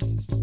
thank 0.00 0.30
you 0.30 0.39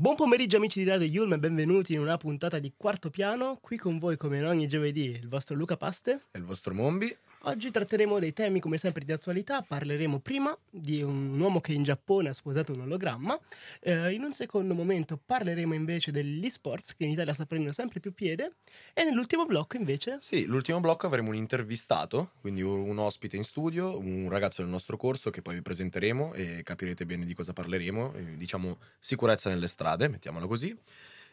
buon 0.00 0.16
pomeriggio 0.16 0.56
amici 0.56 0.82
di 0.82 0.88
Radio 0.88 1.06
Yulm 1.06 1.34
e 1.34 1.38
benvenuti 1.38 1.92
in 1.92 2.00
una 2.00 2.16
puntata 2.16 2.58
di 2.58 2.72
Quarto 2.74 3.10
Piano. 3.10 3.58
Qui 3.60 3.76
con 3.76 3.98
voi 3.98 4.16
come 4.16 4.42
ogni 4.42 4.66
giovedì 4.66 5.10
il 5.10 5.28
vostro 5.28 5.54
Luca 5.54 5.76
Paste. 5.76 6.22
E 6.30 6.38
il 6.38 6.44
vostro 6.44 6.72
Mombi. 6.72 7.14
Oggi 7.44 7.70
tratteremo 7.70 8.18
dei 8.18 8.34
temi 8.34 8.60
come 8.60 8.76
sempre 8.76 9.02
di 9.02 9.12
attualità, 9.12 9.62
parleremo 9.62 10.18
prima 10.18 10.54
di 10.68 11.00
un 11.00 11.40
uomo 11.40 11.62
che 11.62 11.72
in 11.72 11.82
Giappone 11.82 12.28
ha 12.28 12.32
sposato 12.34 12.74
un 12.74 12.82
ologramma, 12.82 13.38
eh, 13.80 14.12
in 14.12 14.24
un 14.24 14.34
secondo 14.34 14.74
momento 14.74 15.18
parleremo 15.24 15.72
invece 15.72 16.12
degli 16.12 16.50
sports 16.50 16.94
che 16.94 17.04
in 17.04 17.10
Italia 17.12 17.32
sta 17.32 17.46
prendendo 17.46 17.72
sempre 17.72 17.98
più 17.98 18.12
piede. 18.12 18.56
E 18.92 19.04
nell'ultimo 19.04 19.46
blocco 19.46 19.78
invece... 19.78 20.18
Sì, 20.20 20.44
l'ultimo 20.44 20.80
blocco 20.80 21.06
avremo 21.06 21.30
un 21.30 21.34
intervistato, 21.34 22.32
quindi 22.42 22.60
un 22.60 22.98
ospite 22.98 23.36
in 23.36 23.44
studio, 23.44 23.98
un 23.98 24.28
ragazzo 24.28 24.60
del 24.60 24.70
nostro 24.70 24.98
corso 24.98 25.30
che 25.30 25.40
poi 25.40 25.54
vi 25.54 25.62
presenteremo 25.62 26.34
e 26.34 26.62
capirete 26.62 27.06
bene 27.06 27.24
di 27.24 27.32
cosa 27.32 27.54
parleremo, 27.54 28.12
eh, 28.16 28.36
diciamo 28.36 28.76
sicurezza 28.98 29.48
nelle 29.48 29.66
strade, 29.66 30.08
mettiamola 30.08 30.46
così. 30.46 30.78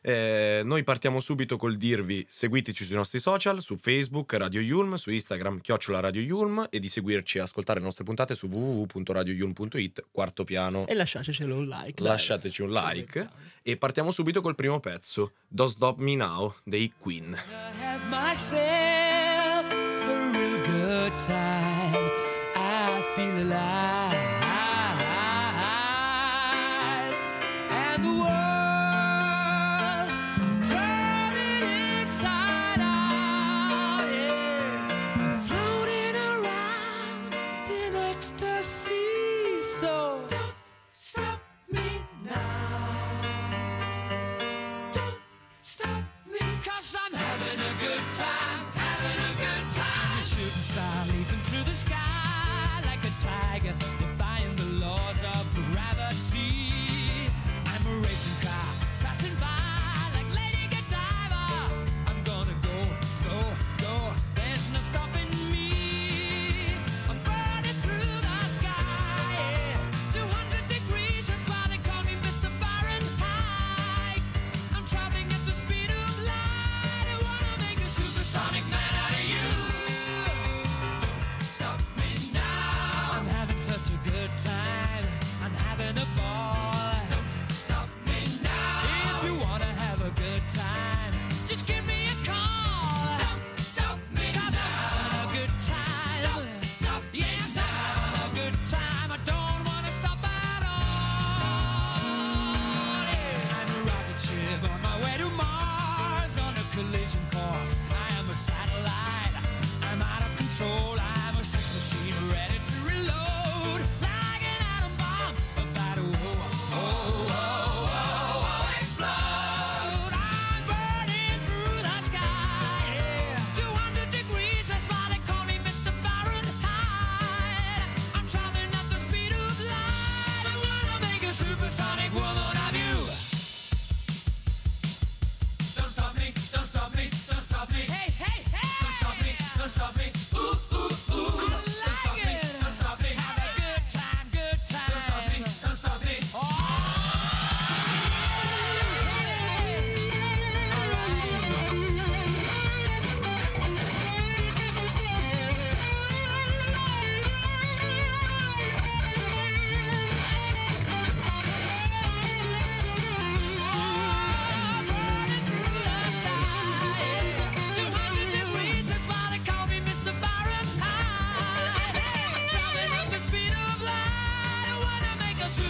Eh, 0.02 0.62
noi 0.64 0.84
partiamo 0.84 1.20
subito 1.20 1.58
col 1.58 1.76
dirvi 1.76 2.26
seguiteci 2.28 2.84
sui 2.86 2.96
nostri 2.96 3.20
social, 3.20 3.62
su 3.62 3.78
Facebook 3.78 4.34
Radio 4.34 4.62
Yulm, 4.62 4.96
su 4.96 5.12
Instagram 5.12 5.60
chiocciola 5.60 6.00
Radio 6.00 6.22
Yulm 6.22 6.68
e 6.70 6.80
di 6.80 6.90
seguirci 6.90 7.38
e 7.38 7.42
ascoltare 7.42 7.80
le 7.80 7.86
nostre 7.86 8.04
puntate 8.04 8.36
su 8.36 8.48
www.radioyulm.it 8.48 10.06
quarto 10.12 10.44
piano. 10.44 10.86
E 10.88 10.94
lasciatecelo 10.94 11.56
un 11.56 11.68
like. 11.68 12.02
Lasciateci 12.02 12.62
un 12.62 12.72
like 12.72 13.30
e 13.62 13.78
partiamo 13.78 14.12
subito 14.12 14.42
col 14.42 14.56
primo 14.56 14.80
pezzo, 14.80 15.34
Don't 15.48 15.72
Stop 15.72 16.00
Me 16.00 16.16
Now 16.16 16.56
dei 16.64 16.94
Queen. 16.98 17.38
have 17.82 18.04
myself 18.10 19.70
a 19.72 20.32
real 20.32 20.62
good 20.66 21.16
time. 21.18 22.12
I 22.56 23.02
feel 23.16 23.38
alive. 23.52 24.17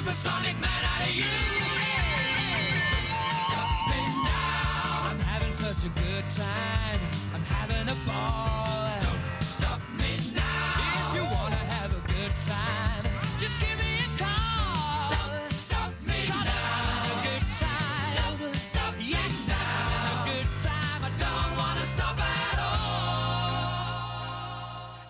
supersonic 0.07 0.67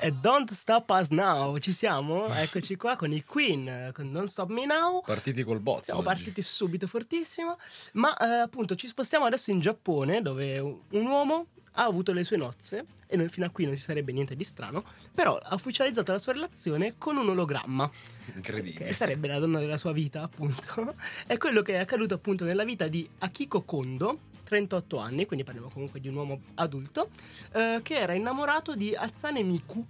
E 0.08 0.14
Don't 0.14 0.54
Stop 0.54 0.90
Us 0.92 1.10
Now, 1.10 1.58
ci 1.58 1.74
siamo? 1.74 2.34
Eccoci 2.34 2.78
qua 2.78 2.96
con 2.96 3.12
i 3.12 3.26
Queen, 3.26 3.92
con 3.94 4.10
Don't 4.10 4.30
Stop 4.30 4.50
Me 4.52 4.66
Now. 4.66 5.02
Partiti 5.02 5.44
col 5.44 5.60
botto. 5.60 5.84
Siamo 5.84 6.00
oggi. 6.00 6.08
partiti 6.08 6.42
subito 6.42 6.88
fortissimo, 6.88 7.58
ma 7.96 8.16
eh, 8.16 8.40
appunto 8.40 8.76
ci 8.76 8.88
spostiamo 8.88 9.26
adesso 9.26 9.52
in 9.52 9.60
Giappone 9.60 10.22
dove 10.22 10.60
un 10.60 10.80
un 10.92 11.06
uomo 11.08 11.48
ha 11.74 11.84
avuto 11.84 12.14
le 12.14 12.24
sue 12.24 12.38
nozze 12.38 12.86
e 13.06 13.18
noi 13.18 13.28
fino 13.28 13.46
a 13.48 13.50
qui 13.50 13.66
non 13.66 13.76
ci 13.76 13.82
sarebbe 13.82 14.14
niente 14.14 14.38
di 14.38 14.46
strano, 14.46 14.86
però 15.14 15.36
ha 15.36 15.54
ufficializzato 15.54 16.14
la 16.14 16.20
sua 16.20 16.32
relazione 16.32 16.96
con 16.98 17.18
un 17.18 17.28
ologramma, 17.28 17.92
Incredibile. 18.34 18.86
che 18.86 18.94
sarebbe 18.94 19.28
la 19.28 19.40
donna 19.40 19.60
della 19.60 19.76
sua 19.76 19.92
vita 19.92 20.22
appunto. 20.22 20.96
È 21.28 21.36
quello 21.36 21.62
che 21.62 21.74
è 21.74 21.80
accaduto 21.80 22.14
appunto 22.14 22.46
nella 22.46 22.64
vita 22.64 22.88
di 22.88 23.06
Akiko 23.18 23.64
Kondo, 23.64 24.20
38 24.48 24.98
anni, 24.98 25.26
quindi 25.26 25.44
parliamo 25.44 25.70
comunque 25.70 26.00
di 26.00 26.08
un 26.08 26.16
uomo 26.16 26.40
adulto, 26.56 27.10
eh, 27.52 27.82
che 27.84 28.00
era 28.00 28.14
innamorato 28.14 28.76
di 28.76 28.96
Atsane 28.96 29.44
Miku. 29.44 29.86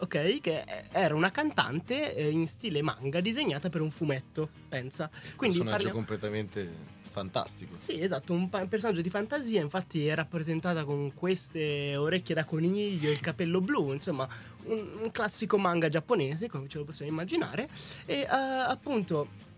Ok, 0.00 0.40
che 0.40 0.64
era 0.90 1.14
una 1.14 1.30
cantante 1.30 2.14
eh, 2.14 2.28
in 2.28 2.46
stile 2.48 2.82
manga 2.82 3.20
disegnata 3.20 3.68
per 3.70 3.80
un 3.80 3.90
fumetto, 3.90 4.48
pensa. 4.68 5.08
Quindi 5.36 5.56
Personaggio 5.58 5.70
parliamo... 5.70 5.94
completamente 5.94 7.00
fantastico. 7.08 7.72
Sì, 7.72 8.00
esatto, 8.02 8.32
un, 8.32 8.48
pa- 8.50 8.62
un 8.62 8.68
personaggio 8.68 9.00
di 9.00 9.10
fantasia, 9.10 9.62
infatti 9.62 10.06
è 10.06 10.14
rappresentata 10.14 10.84
con 10.84 11.14
queste 11.14 11.94
orecchie 11.96 12.34
da 12.34 12.44
coniglio 12.44 13.08
e 13.08 13.12
il 13.12 13.20
capello 13.20 13.60
blu, 13.60 13.92
insomma, 13.92 14.28
un, 14.64 14.88
un 15.02 15.10
classico 15.12 15.56
manga 15.56 15.88
giapponese, 15.88 16.48
come 16.48 16.68
ce 16.68 16.78
lo 16.78 16.84
possiamo 16.84 17.12
immaginare, 17.12 17.68
e 18.04 18.20
eh, 18.20 18.26
appunto 18.28 19.50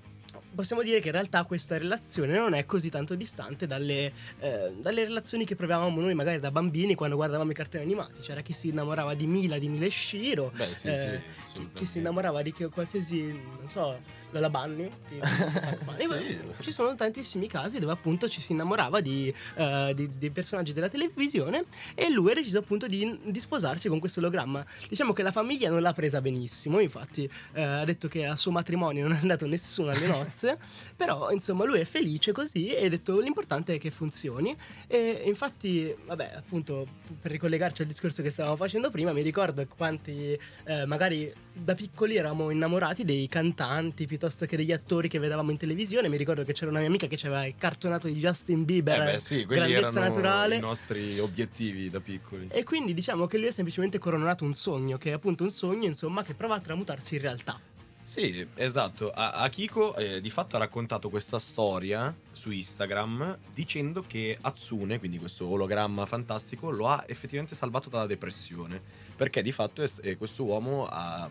possiamo 0.54 0.82
dire 0.82 1.00
che 1.00 1.06
in 1.08 1.12
realtà 1.12 1.44
questa 1.44 1.76
relazione 1.78 2.36
non 2.36 2.54
è 2.54 2.64
così 2.66 2.88
tanto 2.90 3.14
distante 3.14 3.66
dalle, 3.66 4.12
eh, 4.40 4.72
dalle 4.78 5.04
relazioni 5.04 5.44
che 5.44 5.56
provavamo 5.56 6.00
noi 6.00 6.14
magari 6.14 6.40
da 6.40 6.50
bambini 6.50 6.94
quando 6.94 7.16
guardavamo 7.16 7.50
i 7.50 7.54
cartoni 7.54 7.82
animati, 7.82 8.20
c'era 8.20 8.40
chi 8.40 8.52
si 8.52 8.68
innamorava 8.68 9.14
di 9.14 9.26
Mila, 9.26 9.58
di 9.58 9.68
Mila 9.68 9.86
e 9.86 9.90
Shiro, 9.90 10.52
Beh, 10.54 10.64
sì, 10.64 10.88
eh, 10.88 11.22
sì, 11.52 11.68
chi, 11.72 11.84
si 11.86 11.98
innamorava 11.98 12.42
di 12.42 12.52
qualsiasi, 12.52 13.22
non 13.58 13.66
so, 13.68 14.00
Lola 14.30 14.50
Bunny. 14.50 14.90
di- 15.08 15.20
Sì. 15.94 16.38
Ci 16.60 16.72
sono 16.72 16.94
tantissimi 16.94 17.46
casi 17.46 17.78
dove 17.78 17.92
appunto 17.92 18.28
ci 18.28 18.40
si 18.40 18.52
innamorava 18.52 19.00
di, 19.00 19.32
eh, 19.54 19.92
di- 19.94 20.10
dei 20.18 20.30
personaggi 20.30 20.72
della 20.72 20.88
televisione 20.88 21.64
e 21.94 22.10
lui 22.10 22.32
ha 22.32 22.34
deciso 22.34 22.58
appunto 22.58 22.86
di, 22.86 23.18
di 23.24 23.40
sposarsi 23.40 23.88
con 23.88 24.00
questo 24.00 24.18
ologramma. 24.20 24.64
Diciamo 24.88 25.12
che 25.12 25.22
la 25.22 25.30
famiglia 25.30 25.70
non 25.70 25.80
l'ha 25.82 25.92
presa 25.92 26.20
benissimo, 26.20 26.80
infatti 26.80 27.30
eh, 27.52 27.62
ha 27.62 27.84
detto 27.84 28.08
che 28.08 28.26
al 28.26 28.36
suo 28.38 28.50
matrimonio 28.50 29.06
non 29.06 29.16
è 29.16 29.20
andato 29.20 29.46
nessuno 29.46 29.90
alle 29.90 30.06
nozze, 30.06 30.44
però 30.96 31.31
insomma 31.31 31.64
lui 31.64 31.81
è 31.81 31.85
felice 31.85 32.32
così 32.32 32.69
e 32.75 32.87
ha 32.87 32.88
detto 32.88 33.19
l'importante 33.20 33.75
è 33.75 33.79
che 33.79 33.91
funzioni 33.91 34.56
e 34.87 35.23
infatti 35.26 35.94
vabbè 36.06 36.32
appunto 36.37 36.87
per 37.20 37.31
ricollegarci 37.31 37.82
al 37.82 37.88
discorso 37.88 38.23
che 38.23 38.31
stavamo 38.31 38.56
facendo 38.56 38.91
prima 38.91 39.12
mi 39.12 39.23
ricordo 39.23 39.67
quanti 39.76 40.38
eh, 40.64 40.87
magari 40.87 41.32
da 41.56 41.75
piccoli 41.75 42.17
eravamo 42.17 42.50
innamorati 42.50 43.05
dei 43.05 43.29
cantanti 43.29 44.06
piuttosto 44.06 44.44
che 44.44 44.56
degli 44.56 44.73
attori 44.73 45.08
che 45.08 45.20
vedevamo 45.20 45.52
in 45.52 45.56
televisione. 45.56 46.08
Mi 46.08 46.17
ricordo 46.17 46.43
che 46.43 46.52
c'era 46.52 46.70
una 46.70 46.81
mia 46.81 46.88
amica 46.88 47.06
che 47.06 47.14
aveva 47.26 47.46
il 47.46 47.55
cartonato 47.56 48.08
di 48.08 48.14
Justin 48.14 48.64
Bieber 48.64 49.00
Eh 49.00 49.12
beh, 49.12 49.19
sì, 49.19 49.46
grandezza 49.46 50.00
naturale. 50.00 50.56
i 50.56 50.61
nostri 50.61 51.19
obiettivi 51.20 51.91
da 51.91 52.00
piccoli. 52.00 52.49
e 52.50 52.64
quindi 52.64 52.93
diciamo 52.93 53.26
che 53.26 53.38
lui 53.38 53.49
ha 53.49 53.52
semplicemente 53.52 53.99
coronato 53.99 54.44
un 54.44 54.52
sogno 54.52 54.99
che 54.99 55.11
è 55.11 55.12
appunto 55.12 55.44
un 55.44 55.50
sogno 55.50 55.87
insomma 55.87 56.25
che 56.25 56.35
prova 56.35 56.56
a 56.56 56.61
tramutarsi 56.61 57.14
in 57.14 57.20
realtà 57.20 57.61
Sì, 58.06 58.46
esatto. 58.56 59.10
A- 59.10 59.32
Akiko 59.32 59.96
eh, 59.96 60.20
di 60.20 60.28
fatto 60.28 60.56
ha 60.56 60.58
raccontato 60.58 61.08
questa 61.08 61.38
storia 61.38 62.14
su 62.32 62.50
Instagram 62.50 63.38
dicendo 63.54 64.04
che 64.06 64.36
Atsune, 64.40 64.98
quindi 64.98 65.18
questo 65.18 65.48
ologramma 65.48 66.04
fantastico, 66.04 66.68
lo 66.70 66.88
ha 66.88 67.02
effettivamente 67.06 67.54
salvato 67.54 67.88
dalla 67.88 68.06
depressione. 68.06 68.80
Perché 69.16 69.40
di 69.42 69.52
fatto 69.52 69.82
è- 69.82 69.90
eh, 70.02 70.16
questo 70.18 70.44
uomo 70.44 70.86
ha, 70.86 71.28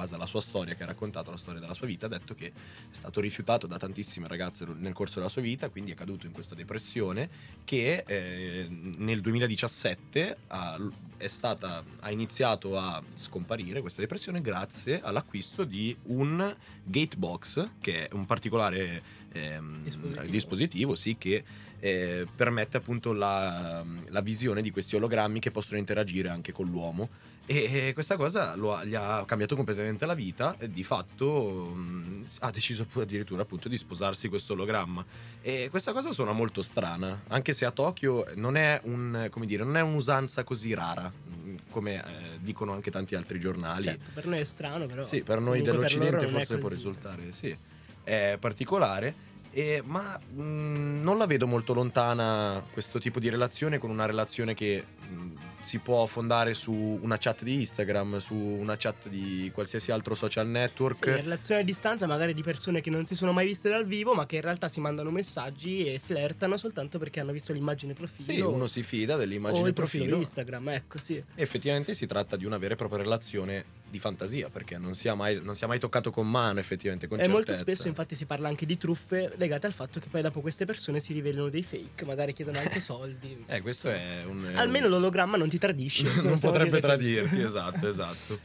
base 0.00 0.14
alla 0.14 0.26
sua 0.26 0.40
storia, 0.40 0.74
che 0.74 0.82
ha 0.82 0.86
raccontato 0.86 1.30
la 1.30 1.36
storia 1.36 1.60
della 1.60 1.74
sua 1.74 1.86
vita, 1.86 2.06
ha 2.06 2.08
detto 2.08 2.34
che 2.34 2.46
è 2.48 2.52
stato 2.90 3.20
rifiutato 3.20 3.66
da 3.66 3.76
tantissime 3.76 4.26
ragazze 4.26 4.66
nel 4.76 4.92
corso 4.92 5.16
della 5.16 5.28
sua 5.28 5.42
vita, 5.42 5.68
quindi 5.68 5.92
è 5.92 5.94
caduto 5.94 6.26
in 6.26 6.32
questa 6.32 6.54
depressione 6.54 7.28
che 7.64 8.02
eh, 8.06 8.66
nel 8.68 9.20
2017 9.20 10.36
ha, 10.48 10.78
è 11.16 11.26
stata, 11.28 11.84
ha 12.00 12.10
iniziato 12.10 12.78
a 12.78 13.02
scomparire 13.14 13.80
questa 13.80 14.00
depressione 14.00 14.40
grazie 14.40 15.00
all'acquisto 15.02 15.64
di 15.64 15.94
un 16.04 16.54
gatebox, 16.84 17.68
che 17.80 18.08
è 18.08 18.14
un 18.14 18.24
particolare 18.26 19.02
ehm, 19.32 19.82
Dispositivo. 19.82 20.30
dispositivo, 20.30 20.94
sì, 20.94 21.16
che 21.18 21.44
eh, 21.80 22.26
permette 22.34 22.76
appunto 22.76 23.12
la, 23.12 23.84
la 24.08 24.20
visione 24.20 24.62
di 24.62 24.70
questi 24.70 24.96
ologrammi 24.96 25.40
che 25.40 25.50
possono 25.50 25.78
interagire 25.78 26.28
anche 26.28 26.52
con 26.52 26.68
l'uomo. 26.68 27.28
E 27.46 27.90
questa 27.94 28.16
cosa 28.16 28.54
lo 28.54 28.74
ha- 28.76 28.84
gli 28.84 28.94
ha 28.94 29.24
cambiato 29.26 29.56
completamente 29.56 30.06
la 30.06 30.14
vita 30.14 30.54
e 30.58 30.70
di 30.70 30.84
fatto 30.84 31.72
mh, 31.74 32.26
ha 32.40 32.50
deciso 32.52 32.86
addirittura 32.94 33.42
appunto 33.42 33.68
di 33.68 33.76
sposarsi 33.76 34.28
questo 34.28 34.52
ologramma. 34.52 35.04
E 35.42 35.66
questa 35.68 35.92
cosa 35.92 36.12
suona 36.12 36.30
molto 36.30 36.62
strana, 36.62 37.22
anche 37.28 37.52
se 37.52 37.64
a 37.64 37.72
Tokyo 37.72 38.24
non 38.36 38.56
è, 38.56 38.80
un, 38.84 39.26
come 39.30 39.46
dire, 39.46 39.64
non 39.64 39.76
è 39.76 39.80
un'usanza 39.80 40.44
così 40.44 40.74
rara, 40.74 41.10
mh, 41.12 41.54
come 41.70 41.94
eh, 41.96 42.38
dicono 42.38 42.72
anche 42.72 42.92
tanti 42.92 43.16
altri 43.16 43.40
giornali. 43.40 43.84
certo 43.84 44.10
per 44.14 44.26
noi 44.26 44.38
è 44.38 44.44
strano 44.44 44.86
però 44.86 45.02
Sì, 45.02 45.22
per 45.24 45.40
noi 45.40 45.60
per 45.62 45.72
dell'Occidente 45.72 46.26
è 46.26 46.28
forse 46.28 46.58
può 46.58 46.68
risultare, 46.68 47.32
sì, 47.32 47.56
è 48.04 48.36
particolare. 48.38 49.12
e- 49.50 49.82
ma 49.84 50.16
mh, 50.18 51.00
non 51.02 51.18
la 51.18 51.26
vedo 51.26 51.48
molto 51.48 51.74
lontana 51.74 52.62
questo 52.72 53.00
tipo 53.00 53.18
di 53.18 53.28
relazione 53.28 53.78
con 53.78 53.90
una 53.90 54.06
relazione 54.06 54.54
che 54.54 54.84
mh, 55.08 55.32
si 55.60 55.78
può 55.78 56.06
fondare 56.06 56.54
su 56.54 56.72
una 56.72 57.18
chat 57.18 57.42
di 57.42 57.54
Instagram, 57.60 58.18
su 58.18 58.34
una 58.34 58.76
chat 58.76 59.08
di 59.08 59.50
qualsiasi 59.52 59.92
altro 59.92 60.14
social 60.14 60.46
network. 60.48 61.04
Sì, 61.04 61.10
relazione 61.10 61.60
a 61.60 61.64
distanza 61.64 62.06
magari 62.06 62.32
di 62.34 62.42
persone 62.42 62.80
che 62.80 62.90
non 62.90 63.04
si 63.04 63.14
sono 63.14 63.32
mai 63.32 63.46
viste 63.46 63.68
dal 63.68 63.84
vivo 63.86 64.14
ma 64.14 64.26
che 64.26 64.36
in 64.36 64.42
realtà 64.42 64.68
si 64.68 64.80
mandano 64.80 65.10
messaggi 65.10 65.84
e 65.86 66.00
flirtano 66.02 66.56
soltanto 66.56 66.98
perché 66.98 67.20
hanno 67.20 67.32
visto 67.32 67.52
l'immagine 67.52 67.92
profilo 67.92 68.32
Sì, 68.32 68.40
uno 68.40 68.66
si 68.66 68.82
fida 68.82 69.14
o 69.14 69.18
dell'immagine 69.18 69.68
il 69.68 69.74
profilo 69.74 70.04
profilo. 70.04 70.16
di 70.16 70.22
Instagram 70.22 70.68
ecco 70.70 70.98
sì 70.98 71.22
Effettivamente 71.34 71.94
si 71.94 72.06
tratta 72.06 72.36
di 72.36 72.44
una 72.44 72.58
vera 72.58 72.74
e 72.74 72.76
propria 72.76 73.02
relazione 73.02 73.64
di 73.90 73.98
fantasia, 73.98 74.48
perché 74.48 74.78
non 74.78 74.94
si, 74.94 75.08
è 75.08 75.14
mai, 75.14 75.40
non 75.42 75.56
si 75.56 75.64
è 75.64 75.66
mai 75.66 75.78
toccato 75.78 76.10
con 76.10 76.30
mano, 76.30 76.60
effettivamente, 76.60 77.08
con 77.08 77.18
e 77.20 77.26
molto 77.28 77.52
certezza. 77.52 77.72
spesso 77.72 77.88
infatti 77.88 78.14
si 78.14 78.24
parla 78.24 78.48
anche 78.48 78.64
di 78.64 78.78
truffe 78.78 79.32
legate 79.36 79.66
al 79.66 79.72
fatto 79.72 79.98
che 80.00 80.08
poi 80.08 80.22
dopo 80.22 80.40
queste 80.40 80.64
persone 80.64 81.00
si 81.00 81.12
rivelano 81.12 81.48
dei 81.48 81.62
fake 81.62 82.04
magari 82.04 82.32
chiedono 82.32 82.58
anche 82.58 82.78
soldi 82.80 83.44
Eh, 83.46 83.60
questo 83.60 83.90
è 83.90 84.22
un... 84.26 84.52
almeno 84.54 84.88
l'ologramma 84.88 85.36
non 85.36 85.48
ti 85.48 85.58
tradisce 85.58 86.04
non 86.22 86.38
potrebbe 86.38 86.80
tradirti, 86.80 87.40
esatto, 87.42 87.88
esatto. 87.88 88.38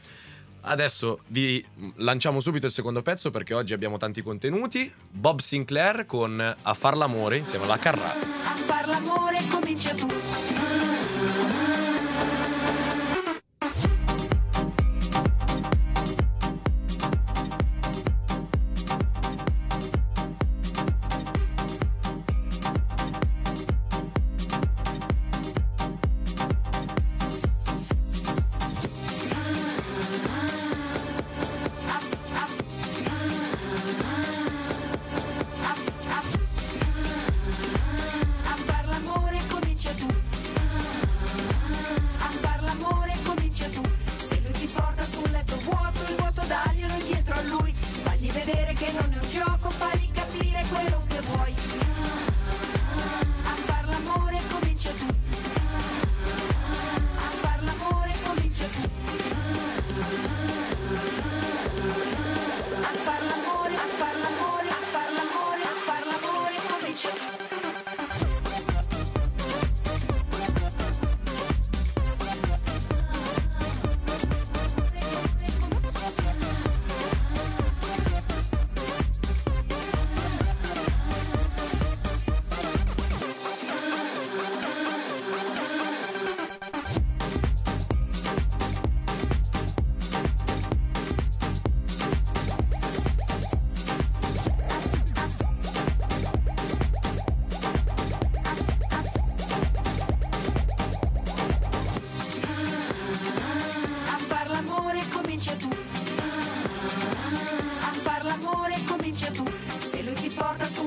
Adesso 0.68 1.20
vi 1.28 1.64
lanciamo 1.96 2.40
subito 2.40 2.66
il 2.66 2.72
secondo 2.72 3.00
pezzo 3.00 3.30
perché 3.30 3.54
oggi 3.54 3.72
abbiamo 3.72 3.98
tanti 3.98 4.20
contenuti. 4.20 4.92
Bob 5.08 5.38
Sinclair 5.38 6.06
con 6.06 6.40
A 6.40 6.74
far 6.74 6.96
l'amore 6.96 7.36
insieme 7.36 7.66
alla 7.66 7.78
Carrà. 7.78 8.10
A 8.10 8.56
far 8.56 8.88
l'amore 8.88 9.25
vedere 48.92 49.26
che 49.28 49.38
non 49.38 49.52
è 49.52 49.55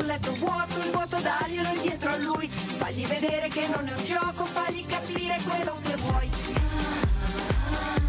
letto 0.09 0.33
vuoto, 0.33 0.79
il 0.79 0.89
vuoto 0.89 1.17
daglielo 1.21 1.69
indietro 1.69 2.09
a 2.09 2.17
lui, 2.17 2.47
fagli 2.49 3.05
vedere 3.05 3.47
che 3.47 3.67
non 3.67 3.87
è 3.87 3.91
un 3.91 4.03
gioco, 4.03 4.43
fagli 4.43 4.83
capire 4.87 5.37
quello 5.47 5.77
che 5.83 5.95
vuoi. 5.97 6.29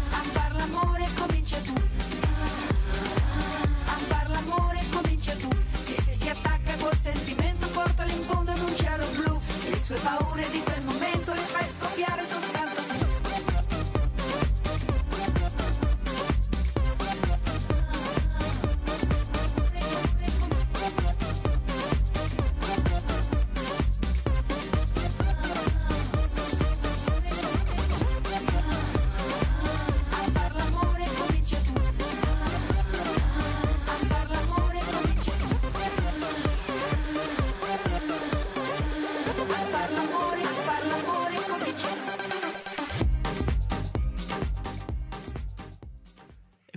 A 0.09 0.21
far 0.31 0.55
l'amore 0.55 1.07
comincia 1.15 1.57
tu, 1.59 1.75
a 3.85 3.97
far 4.07 4.29
l'amore 4.31 4.79
comincia 4.91 5.35
tu, 5.35 5.49
e 5.93 6.01
se 6.01 6.15
si 6.15 6.27
attacca 6.27 6.73
col 6.79 6.97
sentimento 6.97 7.67
portalo 7.67 8.09
in 8.09 8.21
fondo 8.23 8.49
ad 8.49 8.59
un 8.59 8.75
cielo 8.75 9.05
blu, 9.13 9.39
le 9.69 9.79
sue 9.79 9.99
paure 9.99 10.49
di 10.49 10.59
quel 10.59 10.81
momento. 10.81 11.00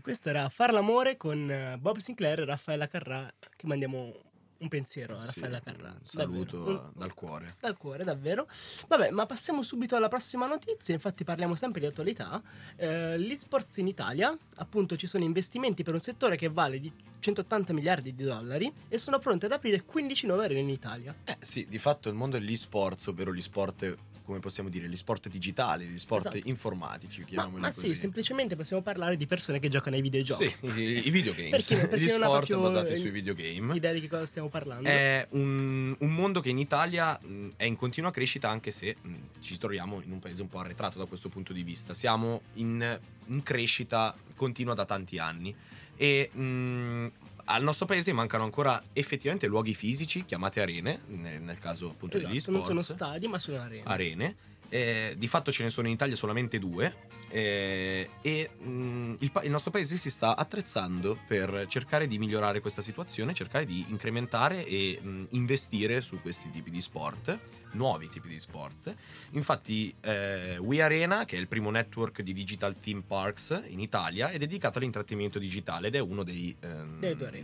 Questo 0.05 0.29
era 0.29 0.51
Far 0.51 0.71
l'amore 0.71 1.17
con 1.17 1.51
eh, 1.51 1.79
Bob 1.79 1.97
Sinclair 1.97 2.41
e 2.41 2.45
Raffaella 2.45 2.87
Carrà, 2.89 3.33
che 3.57 3.67
mandiamo 3.67 4.13
un 4.59 4.69
pensiero 4.69 5.17
a 5.17 5.21
Sì, 5.23 5.41
Raffaella 5.41 5.61
Carrà. 5.63 5.89
un 5.99 6.05
saluto 6.05 6.59
davvero. 6.59 6.93
dal 6.95 7.15
cuore. 7.15 7.57
Dal 7.59 7.77
cuore, 7.79 8.05
davvero. 8.05 8.47
Vabbè, 8.87 9.09
ma 9.11 9.25
passiamo 9.25 9.63
subito 9.63 9.97
alla 9.97 10.09
prossima 10.09 10.47
notizia. 10.47 10.93
Infatti, 10.93 11.25
parliamo 11.25 11.55
sempre 11.55 11.81
di 11.81 11.87
attualità. 11.87 12.43
Eh, 12.77 13.17
L'esports 13.17 13.79
in 13.79 13.89
Italia, 13.89 14.37
appunto, 14.57 14.97
ci 14.97 15.07
sono 15.07 15.25
investimenti 15.25 15.83
per 15.83 15.95
un 15.95 16.01
settore 16.01 16.37
che 16.37 16.51
vale 16.51 16.79
di 16.81 16.93
180 17.21 17.73
miliardi 17.73 18.15
di 18.15 18.25
dollari 18.25 18.71
e 18.89 18.99
sono 18.99 19.19
pronti 19.19 19.47
ad 19.47 19.53
aprire 19.53 19.83
15 19.85 20.27
nuove 20.27 20.45
arene 20.45 20.61
in 20.61 20.69
Italia. 20.69 21.15
Eh 21.25 21.39
sì, 21.41 21.67
di 21.67 21.79
fatto 21.79 22.11
il 22.11 22.15
mondo 22.15 22.39
dell'e-sports, 22.39 23.07
ovvero 23.07 23.33
gli 23.35 23.41
sport, 23.41 23.97
come 24.25 24.41
possiamo 24.41 24.69
dire, 24.71 24.89
gli 24.89 24.97
sport 24.97 25.29
digitali, 25.29 25.85
gli 25.87 25.99
sport 25.99 26.27
Esatto. 26.27 26.49
informatici, 26.49 27.21
Ma, 27.21 27.27
chiamiamoli 27.27 27.61
ma 27.63 27.69
così. 27.69 27.89
sì, 27.89 27.95
semplicemente 27.95 28.57
possiamo 28.57 28.83
parlare 28.83 29.17
di 29.17 29.27
persone 29.27 29.59
che 29.61 29.69
giocano 29.69 29.97
ai 29.97 30.03
videogiochi. 30.03 30.55
Sì, 30.63 30.81
i, 30.81 31.07
i 31.07 31.11
videogames, 31.13 31.51
Per 31.51 31.61
chi- 31.61 31.87
per 31.89 31.99
chi 31.99 32.05
gli 32.05 32.09
sport 32.09 32.57
basati 32.57 32.97
sui 32.97 33.11
videogame. 33.11 33.75
Idea 33.77 33.93
di 33.93 34.01
che 34.01 34.09
cosa 34.09 34.25
stiamo 34.27 34.49
parlando? 34.49 34.89
È 34.89 35.27
un, 35.31 35.95
un 35.99 36.11
mondo 36.15 36.41
che 36.41 36.49
in 36.49 36.59
Italia 36.59 37.19
mh, 37.23 37.49
è 37.57 37.65
in 37.65 37.77
continua 37.77 38.11
crescita 38.11 38.49
anche 38.49 38.71
se 38.71 38.97
mh, 39.01 39.15
ci 39.41 39.59
troviamo 39.59 40.01
in 40.03 40.11
un 40.11 40.19
paese 40.19 40.41
un 40.43 40.49
po' 40.49 40.59
arretrato 40.59 40.99
da 40.99 41.05
questo 41.07 41.29
punto 41.29 41.53
di 41.53 41.63
vista. 41.63 41.93
Siamo 41.93 42.43
in, 42.55 42.99
in 43.27 43.43
crescita 43.43 44.17
continua 44.37 44.75
da 44.75 44.85
tanti 44.87 45.19
anni 45.19 45.55
e 45.97 46.31
mh, 46.33 47.07
al 47.45 47.63
nostro 47.63 47.87
paese 47.87 48.13
mancano 48.13 48.45
ancora 48.45 48.83
effettivamente 48.93 49.47
luoghi 49.47 49.75
fisici 49.75 50.25
chiamate 50.25 50.61
arene, 50.61 51.03
nel, 51.07 51.41
nel 51.43 51.59
caso 51.59 51.91
appunto 51.91 52.19
degli 52.19 52.37
esatto, 52.37 52.53
non 52.53 52.63
sono 52.63 52.83
stadi, 52.83 53.27
ma 53.29 53.39
sono 53.39 53.61
arene. 53.61 53.83
arene. 53.85 54.37
Eh, 54.75 55.15
di 55.17 55.29
fatto 55.29 55.53
ce 55.53 55.63
ne 55.63 55.71
sono 55.71 55.87
in 55.87 55.93
Italia 55.93 56.17
solamente 56.17 56.59
due. 56.59 56.93
eh, 57.29 58.11
e 58.21 58.51
mh, 58.59 59.15
il, 59.21 59.31
pa- 59.31 59.45
il 59.45 59.51
nostro 59.51 59.71
paese 59.71 59.95
si 59.95 60.11
sta 60.11 60.37
attrezzando 60.37 61.17
per 61.29 61.67
cercare 61.69 62.09
di 62.09 62.19
migliorare 62.19 62.59
questa 62.59 62.83
situazione, 62.83 63.35
cercare 63.35 63.67
di 63.67 63.85
incrementare 63.87 64.67
e 64.67 64.99
mh, 65.01 65.27
investire 65.31 66.01
su 66.01 66.21
questi 66.21 66.51
tipi 66.51 66.73
di 66.73 66.81
sport, 66.81 67.39
nuovi 67.75 68.09
tipi 68.09 68.27
di 68.27 68.41
sport. 68.41 68.93
Infatti, 69.35 69.95
eh, 70.01 70.59
We 70.59 70.83
Arena, 70.83 71.25
che 71.25 71.37
è 71.37 71.39
il 71.39 71.47
primo 71.47 71.71
network 71.71 72.23
di 72.23 72.33
digital 72.33 72.75
theme 72.81 73.05
parks 73.07 73.63
in 73.69 73.79
Italia, 73.79 74.31
è 74.31 74.39
dedicato 74.39 74.79
all'intrattenimento 74.79 75.39
digitale 75.39 75.87
ed 75.87 75.95
è 75.95 76.01
uno 76.01 76.25
dei, 76.25 76.53
ehm, 76.59 76.99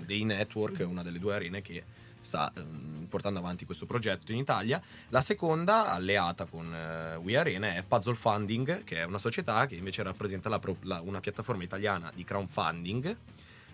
dei 0.04 0.24
network, 0.24 0.84
una 0.84 1.04
delle 1.04 1.20
due 1.20 1.34
arene 1.36 1.62
che 1.62 1.84
sta 2.20 2.52
ehm, 2.56 3.06
portando 3.08 3.38
avanti 3.38 3.64
questo 3.64 3.86
progetto 3.86 4.32
in 4.32 4.38
Italia. 4.38 4.80
La 5.08 5.20
seconda, 5.20 5.90
alleata 5.92 6.44
con 6.44 6.72
eh, 6.74 7.16
We 7.16 7.36
Arena, 7.36 7.74
è 7.74 7.84
Puzzle 7.86 8.14
Funding, 8.14 8.84
che 8.84 8.98
è 8.98 9.04
una 9.04 9.18
società 9.18 9.66
che 9.66 9.74
invece 9.74 10.02
rappresenta 10.02 10.48
la 10.48 10.58
pro- 10.58 10.76
la- 10.82 11.00
una 11.00 11.20
piattaforma 11.20 11.62
italiana 11.62 12.10
di 12.14 12.24
crowdfunding 12.24 13.16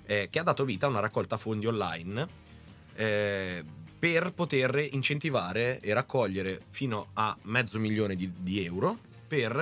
eh, 0.07 0.29
che 0.31 0.39
ha 0.39 0.43
dato 0.43 0.65
vita 0.65 0.87
a 0.87 0.89
una 0.89 1.01
raccolta 1.01 1.37
fondi 1.37 1.67
online 1.67 2.29
eh, 2.95 3.65
per 3.99 4.33
poter 4.33 4.89
incentivare 4.93 5.81
e 5.81 5.93
raccogliere 5.93 6.61
fino 6.71 7.09
a 7.15 7.37
mezzo 7.43 7.79
milione 7.79 8.15
di, 8.15 8.31
di 8.39 8.65
euro 8.65 8.99
per 9.27 9.57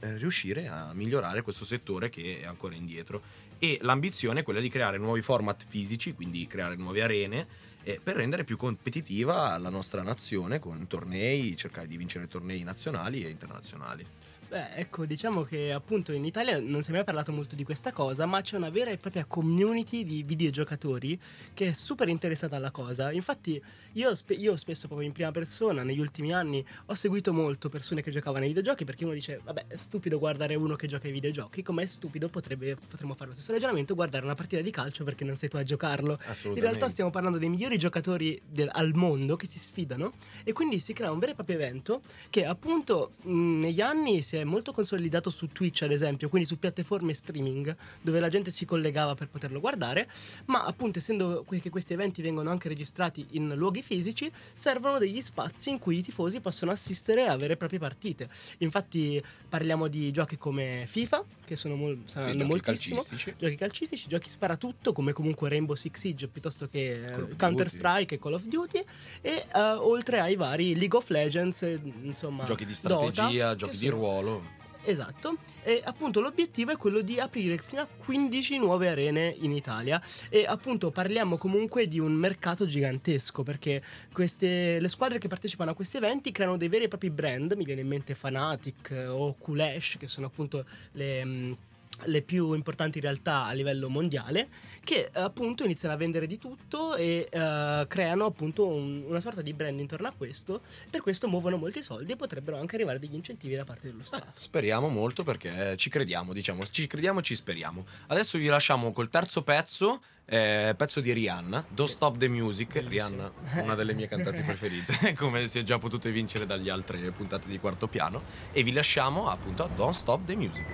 eh, 0.00 0.18
riuscire 0.18 0.66
a 0.68 0.92
migliorare 0.92 1.42
questo 1.42 1.64
settore 1.64 2.08
che 2.10 2.40
è 2.40 2.44
ancora 2.44 2.74
indietro. 2.74 3.22
E 3.58 3.78
l'ambizione 3.82 4.40
è 4.40 4.42
quella 4.42 4.60
di 4.60 4.68
creare 4.68 4.98
nuovi 4.98 5.22
format 5.22 5.64
fisici, 5.66 6.12
quindi 6.12 6.46
creare 6.46 6.76
nuove 6.76 7.02
arene 7.02 7.46
eh, 7.84 8.00
per 8.02 8.16
rendere 8.16 8.44
più 8.44 8.56
competitiva 8.56 9.56
la 9.58 9.68
nostra 9.68 10.02
nazione 10.02 10.58
con 10.58 10.86
tornei, 10.86 11.56
cercare 11.56 11.86
di 11.86 11.96
vincere 11.96 12.26
tornei 12.26 12.62
nazionali 12.62 13.24
e 13.24 13.28
internazionali. 13.28 14.04
Beh, 14.48 14.74
ecco, 14.74 15.04
diciamo 15.06 15.42
che 15.42 15.72
appunto 15.72 16.12
in 16.12 16.24
Italia 16.24 16.60
non 16.60 16.82
si 16.82 16.90
è 16.90 16.92
mai 16.94 17.02
parlato 17.02 17.32
molto 17.32 17.56
di 17.56 17.64
questa 17.64 17.90
cosa, 17.92 18.24
ma 18.26 18.40
c'è 18.40 18.56
una 18.56 18.68
vera 18.70 18.90
e 18.90 18.98
propria 18.98 19.24
community 19.24 20.04
di 20.04 20.22
videogiocatori 20.22 21.18
che 21.54 21.68
è 21.68 21.72
super 21.72 22.08
interessata 22.08 22.54
alla 22.56 22.70
cosa. 22.70 23.10
Infatti, 23.10 23.60
io, 23.92 24.14
spe- 24.14 24.34
io 24.34 24.56
spesso 24.56 24.86
proprio 24.86 25.08
in 25.08 25.14
prima 25.14 25.32
persona, 25.32 25.82
negli 25.82 25.98
ultimi 25.98 26.32
anni, 26.32 26.64
ho 26.86 26.94
seguito 26.94 27.32
molto 27.32 27.68
persone 27.68 28.02
che 28.02 28.10
giocavano 28.12 28.42
ai 28.42 28.48
videogiochi 28.48 28.84
perché 28.84 29.04
uno 29.04 29.14
dice, 29.14 29.40
vabbè, 29.42 29.64
è 29.66 29.76
stupido 29.76 30.18
guardare 30.18 30.54
uno 30.54 30.76
che 30.76 30.86
gioca 30.86 31.06
ai 31.06 31.12
videogiochi, 31.12 31.62
com'è 31.62 31.86
stupido 31.86 32.28
potrebbe, 32.28 32.76
potremmo 32.76 33.14
fare 33.14 33.30
lo 33.30 33.34
stesso 33.34 33.50
ragionamento, 33.52 33.94
guardare 33.94 34.24
una 34.24 34.34
partita 34.34 34.62
di 34.62 34.70
calcio 34.70 35.02
perché 35.04 35.24
non 35.24 35.36
sei 35.36 35.48
tu 35.48 35.56
a 35.56 35.62
giocarlo. 35.64 36.12
In 36.12 36.18
Assolutamente. 36.26 36.60
realtà 36.60 36.88
stiamo 36.90 37.10
parlando 37.10 37.38
dei 37.38 37.48
migliori 37.48 37.76
giocatori 37.78 38.40
del- 38.46 38.68
al 38.70 38.92
mondo 38.94 39.34
che 39.36 39.46
si 39.46 39.58
sfidano 39.58 40.12
e 40.44 40.52
quindi 40.52 40.78
si 40.78 40.92
crea 40.92 41.10
un 41.10 41.18
vero 41.18 41.32
e 41.32 41.34
proprio 41.34 41.56
evento 41.56 42.02
che 42.30 42.44
appunto 42.44 43.12
mh, 43.22 43.58
negli 43.60 43.80
anni 43.80 44.22
si 44.22 44.33
è 44.40 44.44
molto 44.44 44.72
consolidato 44.72 45.30
su 45.30 45.48
Twitch 45.48 45.82
ad 45.82 45.90
esempio, 45.92 46.28
quindi 46.28 46.46
su 46.48 46.58
piattaforme 46.58 47.12
streaming 47.14 47.74
dove 48.00 48.20
la 48.20 48.28
gente 48.28 48.50
si 48.50 48.64
collegava 48.64 49.14
per 49.14 49.28
poterlo 49.28 49.60
guardare, 49.60 50.08
ma 50.46 50.64
appunto 50.64 50.98
essendo 50.98 51.44
che 51.48 51.70
questi 51.70 51.92
eventi 51.92 52.22
vengono 52.22 52.50
anche 52.50 52.68
registrati 52.68 53.26
in 53.32 53.52
luoghi 53.56 53.82
fisici, 53.82 54.30
servono 54.52 54.98
degli 54.98 55.20
spazi 55.20 55.70
in 55.70 55.78
cui 55.78 55.98
i 55.98 56.02
tifosi 56.02 56.40
possono 56.40 56.70
assistere 56.70 57.26
a 57.26 57.36
vere 57.36 57.54
e 57.54 57.56
proprie 57.56 57.78
partite. 57.78 58.28
Infatti 58.58 59.22
parliamo 59.48 59.88
di 59.88 60.10
giochi 60.10 60.36
come 60.36 60.84
FIFA, 60.88 61.24
che 61.44 61.56
sono 61.56 61.76
mol- 61.76 61.98
Sì, 62.04 62.10
saranno 62.12 62.32
giochi 62.32 62.44
moltissimo, 62.46 62.96
calcistici. 63.02 63.34
giochi 63.38 63.56
calcistici, 63.56 64.08
giochi 64.08 64.28
sparatutto 64.30 64.92
come 64.92 65.12
comunque 65.12 65.48
Rainbow 65.48 65.74
Six 65.76 65.98
Siege 65.98 66.26
piuttosto 66.28 66.68
che 66.68 67.00
of 67.14 67.36
Counter. 67.36 67.68
Strike 67.68 68.14
e 68.14 68.18
Call 68.18 68.32
of 68.34 68.44
Duty 68.44 68.82
e 69.20 69.46
eh, 69.54 69.60
oltre 69.60 70.20
ai 70.20 70.36
vari 70.36 70.74
League 70.76 70.96
of 70.96 71.08
Legends, 71.08 71.62
eh, 71.62 71.80
insomma, 72.02 72.44
Giochi 72.44 72.64
di 72.66 72.74
Dota, 72.82 73.12
strategia, 73.12 73.50
che 73.50 73.56
giochi 73.56 73.78
di 73.78 73.86
sono- 73.86 73.96
ruolo. 74.24 74.62
Esatto, 74.86 75.38
e 75.62 75.80
appunto 75.82 76.20
l'obiettivo 76.20 76.70
è 76.70 76.76
quello 76.76 77.00
di 77.00 77.18
aprire 77.18 77.56
fino 77.56 77.80
a 77.80 77.86
15 77.86 78.58
nuove 78.58 78.88
arene 78.88 79.34
in 79.40 79.52
Italia. 79.52 80.00
E 80.28 80.44
appunto 80.46 80.90
parliamo 80.90 81.38
comunque 81.38 81.88
di 81.88 81.98
un 81.98 82.12
mercato 82.12 82.66
gigantesco 82.66 83.42
perché 83.42 83.82
queste, 84.12 84.78
le 84.78 84.88
squadre 84.88 85.18
che 85.18 85.28
partecipano 85.28 85.70
a 85.70 85.74
questi 85.74 85.96
eventi 85.96 86.32
creano 86.32 86.58
dei 86.58 86.68
veri 86.68 86.84
e 86.84 86.88
propri 86.88 87.10
brand, 87.10 87.54
mi 87.54 87.64
viene 87.64 87.80
in 87.80 87.88
mente 87.88 88.14
Fnatic 88.14 88.90
eh, 88.90 89.06
o 89.06 89.34
Kulash 89.34 89.96
che 89.98 90.06
sono 90.06 90.26
appunto 90.26 90.66
le... 90.92 91.72
le 92.04 92.22
più 92.22 92.52
importanti 92.52 93.00
realtà 93.00 93.44
a 93.44 93.52
livello 93.52 93.88
mondiale 93.88 94.48
che 94.84 95.10
eh, 95.12 95.20
appunto 95.20 95.64
iniziano 95.64 95.94
a 95.94 95.96
vendere 95.96 96.26
di 96.26 96.38
tutto 96.38 96.94
e 96.94 97.26
eh, 97.30 97.84
creano 97.88 98.24
appunto 98.26 98.66
un- 98.66 99.04
una 99.06 99.20
sorta 99.20 99.40
di 99.42 99.52
brand 99.54 99.78
intorno 99.80 100.08
a 100.08 100.12
questo 100.16 100.60
per 100.90 101.00
questo 101.00 101.28
muovono 101.28 101.56
molti 101.56 101.82
soldi 101.82 102.12
e 102.12 102.16
potrebbero 102.16 102.58
anche 102.58 102.74
arrivare 102.76 102.98
degli 102.98 103.14
incentivi 103.14 103.54
da 103.54 103.64
parte 103.64 103.88
dello 103.88 104.04
Stato 104.04 104.32
Speriamo 104.34 104.88
molto 104.88 105.22
perché 105.24 105.76
ci 105.76 105.88
crediamo, 105.90 106.32
diciamo, 106.32 106.62
ci 106.70 106.86
crediamo 106.86 107.20
e 107.20 107.22
ci 107.22 107.34
speriamo. 107.34 107.84
Adesso 108.08 108.38
vi 108.38 108.46
lasciamo 108.46 108.92
col 108.92 109.08
terzo 109.08 109.42
pezzo, 109.42 110.02
eh, 110.26 110.74
pezzo 110.76 111.00
di 111.00 111.12
Rihanna, 111.12 111.64
Don't 111.68 111.90
Stop 111.90 112.18
the 112.18 112.28
Music. 112.28 112.72
Bellissimo. 112.72 113.32
Rihanna, 113.42 113.62
una 113.62 113.74
delle 113.74 113.94
mie 113.94 114.08
cantanti 114.08 114.42
preferite, 114.44 115.14
come 115.16 115.46
si 115.48 115.58
è 115.58 115.62
già 115.62 115.78
potuto 115.78 116.08
evincere 116.08 116.46
dagli 116.46 116.68
altre 116.68 117.10
puntate 117.12 117.48
di 117.48 117.58
quarto 117.58 117.86
piano. 117.88 118.22
E 118.52 118.62
vi 118.62 118.72
lasciamo 118.72 119.28
appunto 119.28 119.64
a 119.64 119.68
Don't 119.68 119.94
Stop 119.94 120.24
the 120.24 120.36
Music. 120.36 120.66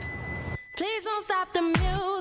Please 1.20 1.26
don't 1.26 1.36
stop 1.36 1.52
the 1.52 1.60
music. 1.60 1.80
Music, 1.80 2.19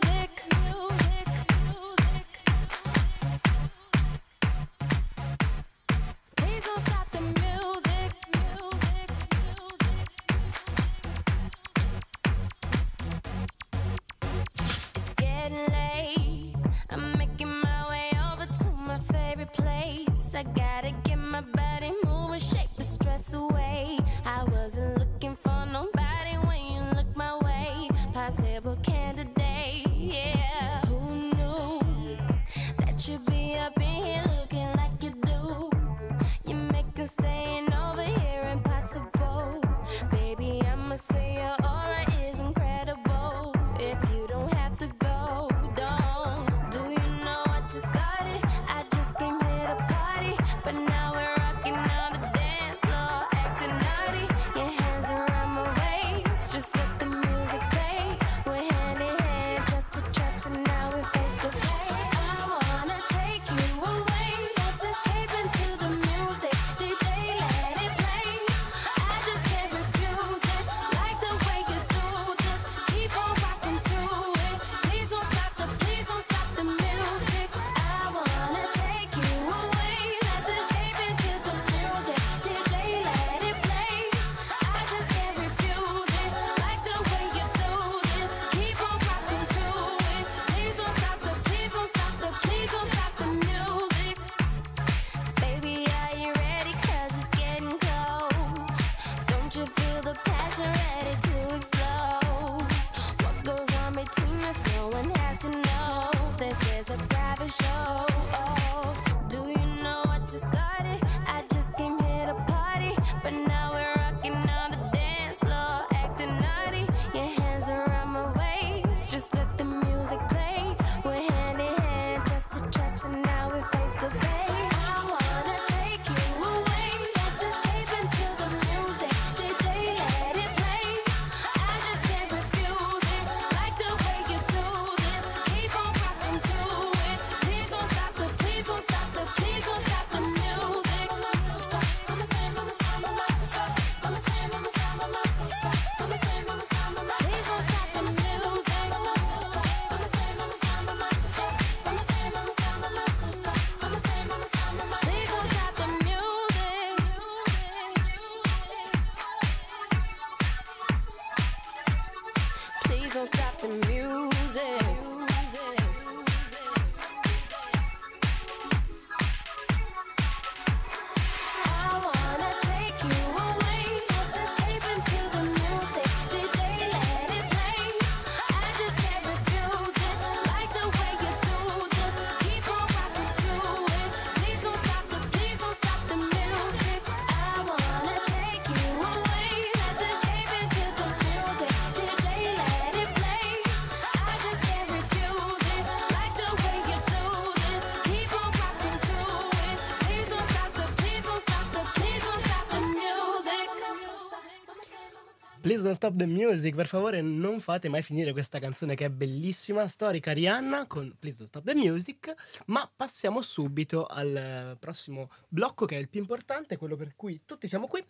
Please 205.79 205.94
don't 205.94 205.96
stop 205.96 206.18
the 206.18 206.25
music, 206.25 206.75
per 206.75 206.87
favore 206.87 207.22
non 207.22 207.61
fate 207.61 207.87
mai 207.87 208.01
finire 208.01 208.33
questa 208.33 208.59
canzone 208.59 208.96
che 208.96 209.05
è 209.05 209.09
bellissima, 209.09 209.87
storica 209.87 210.33
Rihanna 210.33 210.87
con 210.87 211.15
Please 211.18 211.37
don't 211.37 211.48
stop 211.48 211.63
the 211.63 211.74
music, 211.74 212.33
ma 212.65 212.89
passiamo 212.94 213.42
subito 213.42 214.05
al 214.05 214.35
eh, 214.35 214.75
prossimo 214.77 215.29
blocco 215.48 215.85
che 215.85 215.96
è 215.96 216.00
il 216.00 216.09
più 216.09 216.20
importante, 216.20 216.75
quello 216.75 216.98
per 216.98 217.13
cui 217.15 217.44
tutti 217.46 217.70
siamo 217.70 217.87
qui, 217.87 218.03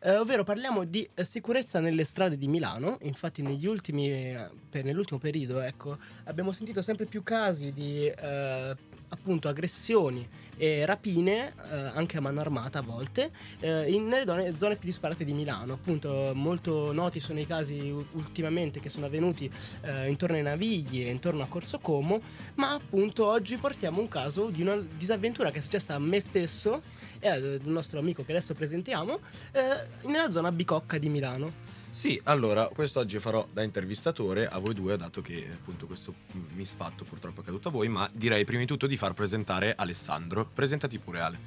eh, 0.00 0.18
ovvero 0.18 0.44
parliamo 0.44 0.84
di 0.84 1.08
sicurezza 1.22 1.80
nelle 1.80 2.04
strade 2.04 2.36
di 2.36 2.46
Milano, 2.46 2.98
infatti 3.04 3.40
negli 3.40 3.64
ultimi, 3.64 4.10
eh, 4.10 4.50
per- 4.68 4.84
nell'ultimo 4.84 5.18
periodo 5.18 5.60
ecco, 5.60 5.96
abbiamo 6.24 6.52
sentito 6.52 6.82
sempre 6.82 7.06
più 7.06 7.22
casi 7.22 7.72
di 7.72 8.06
eh, 8.06 8.76
appunto 9.08 9.48
aggressioni 9.48 10.28
e 10.56 10.86
rapine, 10.86 11.54
eh, 11.70 11.76
anche 11.94 12.16
a 12.16 12.20
mano 12.20 12.40
armata 12.40 12.78
a 12.78 12.82
volte, 12.82 13.30
eh, 13.60 13.90
in- 13.90 14.06
nelle 14.06 14.26
zone, 14.26 14.56
zone 14.56 14.76
più 14.76 14.88
disparate 14.88 15.24
di 15.24 15.32
Milano. 15.32 15.74
Appunto, 15.74 16.32
molto 16.34 16.92
noti 16.92 17.20
sono 17.20 17.40
i 17.40 17.46
casi 17.46 17.90
ultimamente 18.12 18.80
che 18.80 18.88
sono 18.88 19.06
avvenuti 19.06 19.50
eh, 19.82 20.08
intorno 20.08 20.36
ai 20.36 20.42
Navigli 20.42 21.02
e 21.02 21.10
intorno 21.10 21.42
a 21.42 21.46
Corso 21.46 21.78
Como, 21.78 22.20
ma 22.54 22.72
appunto 22.72 23.26
oggi 23.26 23.56
portiamo 23.56 24.00
un 24.00 24.08
caso 24.08 24.50
di 24.50 24.62
una 24.62 24.76
disavventura 24.76 25.50
che 25.50 25.58
è 25.58 25.60
successa 25.60 25.94
a 25.94 25.98
me 25.98 26.20
stesso 26.20 26.82
e 27.18 27.28
al 27.28 27.60
nostro 27.64 27.98
amico 27.98 28.24
che 28.24 28.32
adesso 28.32 28.54
presentiamo 28.54 29.18
eh, 29.52 30.08
nella 30.08 30.30
zona 30.30 30.52
Bicocca 30.52 30.98
di 30.98 31.08
Milano. 31.08 31.63
Sì, 31.94 32.20
allora, 32.24 32.66
quest'oggi 32.70 33.20
farò 33.20 33.46
da 33.52 33.62
intervistatore 33.62 34.48
a 34.48 34.58
voi 34.58 34.74
due, 34.74 34.96
dato 34.96 35.22
che 35.22 35.48
appunto 35.52 35.86
questo 35.86 36.12
misfatto 36.54 37.04
purtroppo 37.04 37.38
è 37.38 37.42
accaduto 37.44 37.68
a 37.68 37.70
voi, 37.70 37.86
ma 37.86 38.10
direi 38.12 38.44
prima 38.44 38.62
di 38.62 38.66
tutto 38.66 38.88
di 38.88 38.96
far 38.96 39.14
presentare 39.14 39.76
Alessandro. 39.76 40.44
Presentati 40.44 40.98
pure 40.98 41.20
Ale. 41.20 41.38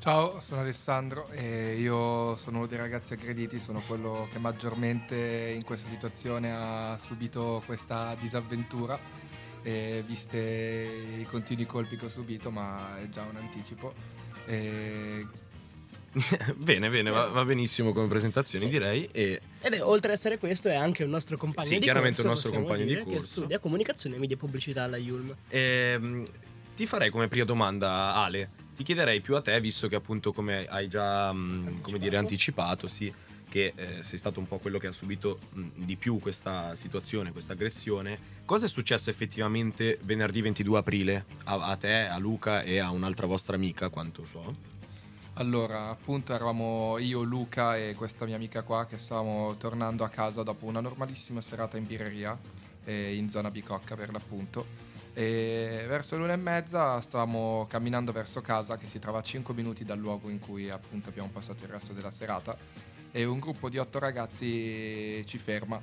Ciao, 0.00 0.40
sono 0.40 0.62
Alessandro 0.62 1.28
e 1.28 1.78
io 1.78 2.36
sono 2.38 2.58
uno 2.58 2.66
dei 2.66 2.76
ragazzi 2.76 3.12
aggrediti, 3.12 3.60
sono 3.60 3.80
quello 3.86 4.26
che 4.32 4.40
maggiormente 4.40 5.52
in 5.54 5.62
questa 5.62 5.88
situazione 5.88 6.52
ha 6.52 6.98
subito 6.98 7.62
questa 7.64 8.16
disavventura, 8.18 8.98
e 9.62 10.02
viste 10.04 11.18
i 11.20 11.24
continui 11.24 11.66
colpi 11.66 11.96
che 11.96 12.06
ho 12.06 12.10
subito, 12.10 12.50
ma 12.50 12.98
è 12.98 13.08
già 13.10 13.22
un 13.22 13.36
anticipo. 13.36 13.94
E 14.44 15.24
bene, 16.56 16.88
bene, 16.90 17.10
va, 17.10 17.26
va 17.26 17.44
benissimo 17.44 17.92
come 17.92 18.06
presentazioni 18.08 18.64
Sì. 18.66 18.70
direi. 18.70 19.08
E 19.12 19.40
Ed 19.60 19.72
è, 19.74 19.82
oltre 19.82 20.12
ad 20.12 20.16
essere 20.16 20.38
questo, 20.38 20.68
è 20.68 20.74
anche 20.74 21.04
un 21.04 21.10
nostro 21.10 21.36
compagno 21.36 21.66
Sì, 21.68 21.74
di 21.76 21.80
chiaramente 21.80 22.22
corso. 22.22 22.28
un 22.28 22.34
nostro 22.34 22.52
compagno 22.52 22.82
di 22.84 22.88
dire, 22.88 23.04
Che 23.04 23.10
corso. 23.10 23.26
studia 23.26 23.58
comunicazione 23.58 24.16
e 24.16 24.18
media 24.18 24.36
pubblicità 24.36 24.84
alla 24.84 24.96
Yulm. 24.96 25.34
Ehm, 25.48 26.24
ti 26.76 26.86
farei 26.86 27.10
come 27.10 27.28
prima 27.28 27.44
domanda, 27.44 28.14
Ale. 28.14 28.50
Ti 28.76 28.82
chiederei 28.82 29.20
più 29.20 29.36
a 29.36 29.40
te, 29.40 29.60
visto 29.60 29.86
che 29.88 29.94
appunto 29.96 30.32
come 30.32 30.66
hai 30.66 30.88
già 30.88 31.32
mh, 31.32 31.80
come 31.80 31.98
dire, 31.98 32.16
anticipato, 32.16 32.88
sì, 32.88 33.12
che 33.48 33.72
eh, 33.76 34.02
sei 34.02 34.18
stato 34.18 34.40
un 34.40 34.48
po' 34.48 34.58
quello 34.58 34.78
che 34.78 34.88
ha 34.88 34.92
subito 34.92 35.38
mh, 35.50 35.66
di 35.76 35.96
più 35.96 36.18
questa 36.18 36.74
situazione, 36.74 37.30
questa 37.30 37.52
aggressione. 37.52 38.32
Cosa 38.44 38.66
è 38.66 38.68
successo 38.68 39.10
effettivamente 39.10 39.98
venerdì 40.02 40.40
22 40.42 40.78
aprile 40.78 41.24
a, 41.44 41.54
a 41.68 41.76
te, 41.76 42.06
a 42.06 42.18
Luca 42.18 42.62
e 42.62 42.78
a 42.80 42.90
un'altra 42.90 43.26
vostra 43.26 43.54
amica, 43.54 43.88
quanto 43.90 44.26
so? 44.26 44.72
Allora, 45.36 45.88
appunto 45.88 46.32
eravamo 46.32 46.96
io, 46.98 47.22
Luca 47.22 47.76
e 47.76 47.94
questa 47.96 48.24
mia 48.24 48.36
amica 48.36 48.62
qua 48.62 48.86
che 48.86 48.98
stavamo 48.98 49.56
tornando 49.56 50.04
a 50.04 50.08
casa 50.08 50.44
dopo 50.44 50.66
una 50.66 50.78
normalissima 50.78 51.40
serata 51.40 51.76
in 51.76 51.86
birreria, 51.88 52.38
eh, 52.84 53.16
in 53.16 53.28
zona 53.28 53.50
Bicocca 53.50 53.96
per 53.96 54.12
l'appunto. 54.12 54.64
E 55.12 55.86
verso 55.88 56.16
l'una 56.16 56.34
e 56.34 56.36
mezza 56.36 57.00
stavamo 57.00 57.66
camminando 57.68 58.12
verso 58.12 58.42
casa 58.42 58.76
che 58.76 58.86
si 58.86 59.00
trova 59.00 59.18
a 59.18 59.22
5 59.22 59.52
minuti 59.54 59.84
dal 59.84 59.98
luogo 59.98 60.28
in 60.28 60.38
cui 60.38 60.70
appunto 60.70 61.08
abbiamo 61.08 61.30
passato 61.32 61.64
il 61.64 61.70
resto 61.70 61.92
della 61.92 62.12
serata 62.12 62.56
e 63.10 63.24
un 63.24 63.40
gruppo 63.40 63.68
di 63.68 63.78
otto 63.78 63.98
ragazzi 63.98 65.24
ci 65.26 65.38
ferma 65.38 65.80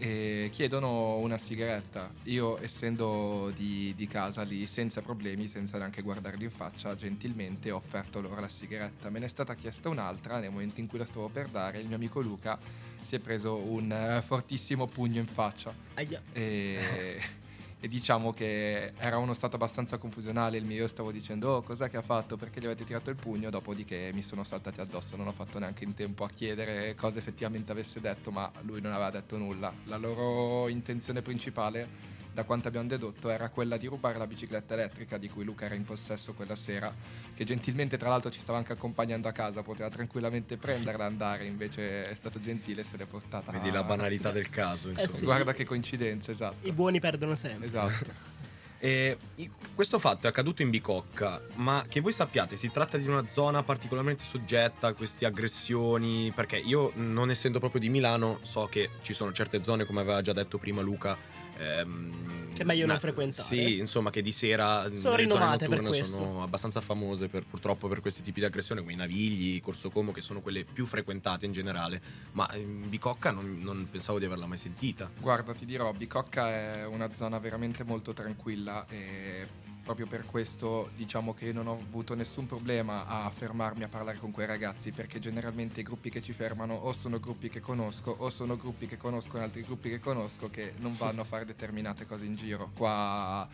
e 0.00 0.48
chiedono 0.50 1.18
una 1.18 1.36
sigaretta. 1.36 2.10
Io, 2.24 2.58
essendo 2.62 3.52
di, 3.54 3.92
di 3.94 4.06
casa 4.06 4.40
lì, 4.42 4.66
senza 4.66 5.02
problemi, 5.02 5.46
senza 5.46 5.76
neanche 5.76 6.00
guardarli 6.00 6.44
in 6.44 6.50
faccia, 6.50 6.96
gentilmente 6.96 7.70
ho 7.70 7.76
offerto 7.76 8.22
loro 8.22 8.40
la 8.40 8.48
sigaretta. 8.48 9.10
Me 9.10 9.18
ne 9.18 9.26
è 9.26 9.28
stata 9.28 9.54
chiesta 9.54 9.90
un'altra. 9.90 10.38
Nel 10.38 10.50
momento 10.50 10.80
in 10.80 10.86
cui 10.86 10.98
la 10.98 11.04
stavo 11.04 11.28
per 11.28 11.48
dare, 11.48 11.80
il 11.80 11.86
mio 11.86 11.96
amico 11.96 12.20
Luca 12.20 12.58
si 13.02 13.16
è 13.16 13.18
preso 13.18 13.56
un 13.56 13.92
eh, 13.92 14.22
fortissimo 14.22 14.86
pugno 14.86 15.20
in 15.20 15.26
faccia. 15.26 15.74
Aia. 15.94 16.22
E, 16.32 17.20
e 17.80 17.88
diciamo 17.88 18.32
che 18.34 18.92
era 18.98 19.16
uno 19.16 19.32
stato 19.32 19.56
abbastanza 19.56 19.96
confusionale 19.96 20.58
il 20.58 20.66
mio. 20.66 20.82
Io 20.82 20.86
stavo 20.86 21.10
dicendo, 21.10 21.56
oh, 21.56 21.62
cos'è 21.62 21.88
che 21.88 21.96
ha 21.96 22.02
fatto? 22.02 22.36
Perché 22.36 22.60
gli 22.60 22.66
avete 22.66 22.84
tirato 22.84 23.08
il 23.08 23.16
pugno? 23.16 23.48
Dopodiché 23.48 24.10
mi 24.12 24.22
sono 24.22 24.44
saltati 24.44 24.80
addosso. 24.80 25.16
Non 25.16 25.26
ho 25.26 25.32
fatto 25.32 25.58
neanche 25.58 25.84
in 25.84 25.94
tempo 25.94 26.24
a 26.24 26.28
chiedere 26.28 26.94
cosa 26.94 27.18
effettivamente 27.18 27.72
avesse 27.72 27.98
detto, 27.98 28.30
ma 28.30 28.50
lui 28.62 28.82
non 28.82 28.92
aveva 28.92 29.10
detto 29.10 29.38
nulla. 29.38 29.72
La 29.84 29.96
loro 29.96 30.68
intenzione 30.68 31.22
principale, 31.22 32.09
da 32.32 32.44
quanto 32.44 32.68
abbiamo 32.68 32.86
dedotto, 32.86 33.28
era 33.30 33.48
quella 33.48 33.76
di 33.76 33.86
rubare 33.86 34.18
la 34.18 34.26
bicicletta 34.26 34.74
elettrica 34.74 35.18
di 35.18 35.28
cui 35.28 35.44
Luca 35.44 35.64
era 35.64 35.74
in 35.74 35.84
possesso 35.84 36.32
quella 36.32 36.54
sera, 36.54 36.94
che 37.34 37.44
gentilmente 37.44 37.96
tra 37.96 38.08
l'altro 38.08 38.30
ci 38.30 38.40
stava 38.40 38.58
anche 38.58 38.72
accompagnando 38.72 39.28
a 39.28 39.32
casa, 39.32 39.62
poteva 39.62 39.88
tranquillamente 39.88 40.56
prenderla 40.56 41.04
e 41.04 41.06
andare, 41.06 41.46
invece 41.46 42.08
è 42.08 42.14
stato 42.14 42.40
gentile 42.40 42.82
e 42.82 42.84
se 42.84 42.96
l'è 42.96 43.06
portata. 43.06 43.50
Vedi 43.52 43.70
la 43.70 43.82
banalità 43.82 44.30
del 44.30 44.48
caso, 44.48 44.88
insomma. 44.90 45.08
Eh 45.08 45.12
sì. 45.12 45.24
Guarda 45.24 45.52
che 45.52 45.64
coincidenza, 45.64 46.30
esatto. 46.30 46.66
I 46.66 46.72
buoni 46.72 47.00
perdono 47.00 47.34
sempre. 47.34 47.66
Esatto. 47.66 48.28
E 48.82 49.18
i- 49.34 49.50
questo 49.74 49.98
fatto 49.98 50.26
è 50.26 50.30
accaduto 50.30 50.62
in 50.62 50.70
Bicocca, 50.70 51.38
ma 51.56 51.84
che 51.86 52.00
voi 52.00 52.12
sappiate, 52.12 52.56
si 52.56 52.70
tratta 52.70 52.96
di 52.96 53.06
una 53.06 53.26
zona 53.26 53.62
particolarmente 53.62 54.24
soggetta 54.24 54.86
a 54.86 54.92
queste 54.94 55.26
aggressioni? 55.26 56.32
Perché 56.34 56.56
io, 56.56 56.90
non 56.94 57.28
essendo 57.28 57.58
proprio 57.58 57.78
di 57.78 57.90
Milano, 57.90 58.38
so 58.40 58.68
che 58.70 58.88
ci 59.02 59.12
sono 59.12 59.32
certe 59.34 59.62
zone, 59.62 59.84
come 59.84 60.00
aveva 60.00 60.22
già 60.22 60.32
detto 60.32 60.56
prima 60.56 60.80
Luca. 60.80 61.14
Ehm, 61.60 62.52
Che 62.54 62.62
è 62.62 62.64
meglio 62.64 62.84
non 62.84 62.94
na- 62.94 63.00
frequentare. 63.00 63.46
Sì, 63.48 63.78
insomma, 63.78 64.10
che 64.10 64.22
di 64.22 64.32
sera 64.32 64.82
Sono 64.94 65.16
nelle 65.16 65.28
zone 65.30 65.44
notturne 65.46 66.04
sono 66.04 66.42
abbastanza 66.42 66.80
famose 66.80 67.28
per- 67.28 67.44
purtroppo 67.46 67.88
per 67.88 68.00
questi 68.00 68.22
tipi 68.22 68.40
di 68.40 68.46
aggressioni, 68.46 68.80
come 68.80 68.92
i 68.92 68.96
Navigli, 68.96 69.60
Corso 69.60 69.88
Como, 69.90 70.12
che 70.12 70.20
sono 70.20 70.40
quelle 70.40 70.64
più 70.64 70.84
frequentate 70.86 71.46
in 71.46 71.52
generale. 71.52 72.00
Ma 72.32 72.48
in 72.54 72.88
Bicocca 72.88 73.30
non, 73.30 73.58
non 73.60 73.88
pensavo 73.90 74.18
di 74.18 74.24
averla 74.26 74.46
mai 74.46 74.58
sentita. 74.58 75.10
Guarda, 75.18 75.52
ti 75.54 75.64
dirò, 75.64 75.92
Bicocca 75.92 76.48
è 76.50 76.86
una 76.86 77.12
zona 77.14 77.38
veramente 77.38 77.84
molto 77.84 78.12
tranquilla 78.12 78.86
e 78.88 79.46
proprio 79.90 80.06
per 80.06 80.24
questo 80.24 80.90
diciamo 80.94 81.34
che 81.34 81.52
non 81.52 81.66
ho 81.66 81.72
avuto 81.72 82.14
nessun 82.14 82.46
problema 82.46 83.06
a 83.06 83.28
fermarmi 83.28 83.82
a 83.82 83.88
parlare 83.88 84.18
con 84.18 84.30
quei 84.30 84.46
ragazzi 84.46 84.92
perché 84.92 85.18
generalmente 85.18 85.80
i 85.80 85.82
gruppi 85.82 86.10
che 86.10 86.22
ci 86.22 86.32
fermano 86.32 86.74
o 86.74 86.92
sono 86.92 87.18
gruppi 87.18 87.48
che 87.48 87.58
conosco 87.58 88.14
o 88.16 88.30
sono 88.30 88.56
gruppi 88.56 88.86
che 88.86 88.96
conoscono 88.96 89.42
altri 89.42 89.62
gruppi 89.62 89.88
che 89.88 89.98
conosco 89.98 90.48
che 90.48 90.74
non 90.76 90.96
vanno 90.96 91.22
a 91.22 91.24
fare 91.24 91.44
determinate 91.44 92.06
cose 92.06 92.24
in 92.24 92.36
giro. 92.36 92.70
Qua 92.76 93.48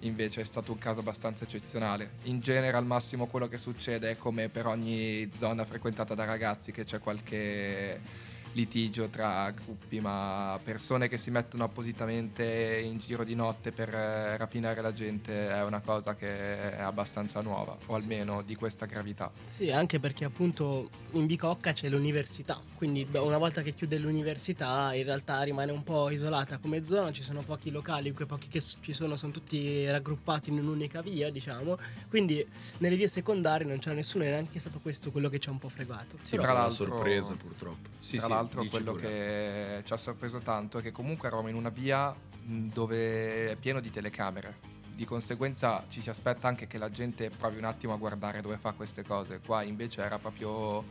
invece 0.00 0.42
è 0.42 0.44
stato 0.44 0.70
un 0.70 0.78
caso 0.78 1.00
abbastanza 1.00 1.42
eccezionale. 1.42 2.12
In 2.24 2.38
genere 2.38 2.76
al 2.76 2.86
massimo 2.86 3.26
quello 3.26 3.48
che 3.48 3.58
succede 3.58 4.12
è 4.12 4.16
come 4.16 4.48
per 4.48 4.66
ogni 4.66 5.28
zona 5.36 5.64
frequentata 5.64 6.14
da 6.14 6.24
ragazzi 6.24 6.70
che 6.70 6.84
c'è 6.84 7.00
qualche 7.00 8.30
litigio 8.52 9.08
tra 9.08 9.50
gruppi, 9.50 10.00
ma 10.00 10.58
persone 10.62 11.08
che 11.08 11.16
si 11.18 11.30
mettono 11.30 11.64
appositamente 11.64 12.80
in 12.84 12.98
giro 12.98 13.24
di 13.24 13.34
notte 13.34 13.72
per 13.72 13.92
eh, 13.94 14.36
rapinare 14.36 14.80
la 14.82 14.92
gente 14.92 15.48
è 15.48 15.62
una 15.62 15.80
cosa 15.80 16.14
che 16.14 16.76
è 16.76 16.80
abbastanza 16.80 17.40
nuova, 17.40 17.76
o 17.86 17.94
almeno 17.94 18.42
di 18.42 18.54
questa 18.54 18.86
gravità. 18.86 19.30
Sì, 19.44 19.70
anche 19.70 19.98
perché 19.98 20.24
appunto 20.24 20.90
in 21.12 21.26
Bicocca 21.26 21.72
c'è 21.72 21.88
l'università, 21.88 22.60
quindi 22.74 23.06
da- 23.08 23.22
una 23.22 23.38
volta 23.38 23.62
che 23.62 23.74
chiude 23.74 23.98
l'università 23.98 24.94
in 24.94 25.04
realtà 25.04 25.42
rimane 25.42 25.72
un 25.72 25.82
po' 25.82 26.10
isolata 26.10 26.58
come 26.58 26.84
zona, 26.84 27.12
ci 27.12 27.22
sono 27.22 27.42
pochi 27.42 27.70
locali, 27.70 28.12
quei 28.12 28.26
pochi 28.26 28.48
che 28.48 28.60
ci 28.60 28.92
sono 28.92 29.16
sono 29.16 29.32
tutti 29.32 29.88
raggruppati 29.90 30.50
in 30.50 30.58
un'unica 30.58 31.00
via, 31.02 31.30
diciamo, 31.30 31.76
quindi 32.08 32.46
nelle 32.78 32.96
vie 32.96 33.08
secondarie 33.08 33.66
non 33.66 33.78
c'era 33.78 33.94
nessuno 33.94 34.24
e 34.24 34.28
neanche 34.28 34.58
stato 34.58 34.78
questo 34.80 35.10
quello 35.10 35.28
che 35.28 35.38
ci 35.38 35.48
ha 35.48 35.52
un 35.52 35.58
po' 35.58 35.68
fregato. 35.68 36.16
Sì, 36.22 36.36
Tra 36.36 36.46
ma 36.48 36.52
una 36.52 36.62
l'altro- 36.62 36.86
sorpresa 36.86 37.34
purtroppo. 37.34 37.88
Sì, 38.00 38.16
Tra 38.16 38.26
sì, 38.26 38.32
l'altro 38.42 38.60
dici 38.62 38.72
quello 38.72 38.92
pure. 38.92 39.02
che 39.02 39.82
ci 39.84 39.92
ha 39.92 39.96
sorpreso 39.96 40.38
tanto 40.38 40.78
è 40.78 40.82
che 40.82 40.92
comunque 40.92 41.28
eravamo 41.28 41.48
in 41.48 41.54
una 41.54 41.70
via 41.70 42.14
dove 42.44 43.50
è 43.50 43.56
pieno 43.56 43.80
di 43.80 43.90
telecamere. 43.90 44.70
Di 44.94 45.04
conseguenza 45.04 45.84
ci 45.88 46.00
si 46.00 46.10
aspetta 46.10 46.48
anche 46.48 46.66
che 46.66 46.78
la 46.78 46.90
gente 46.90 47.30
provi 47.30 47.56
un 47.56 47.64
attimo 47.64 47.94
a 47.94 47.96
guardare 47.96 48.40
dove 48.40 48.58
fa 48.58 48.72
queste 48.72 49.04
cose. 49.04 49.40
Qua 49.44 49.62
invece 49.62 50.02
era 50.02 50.18
proprio 50.18 50.84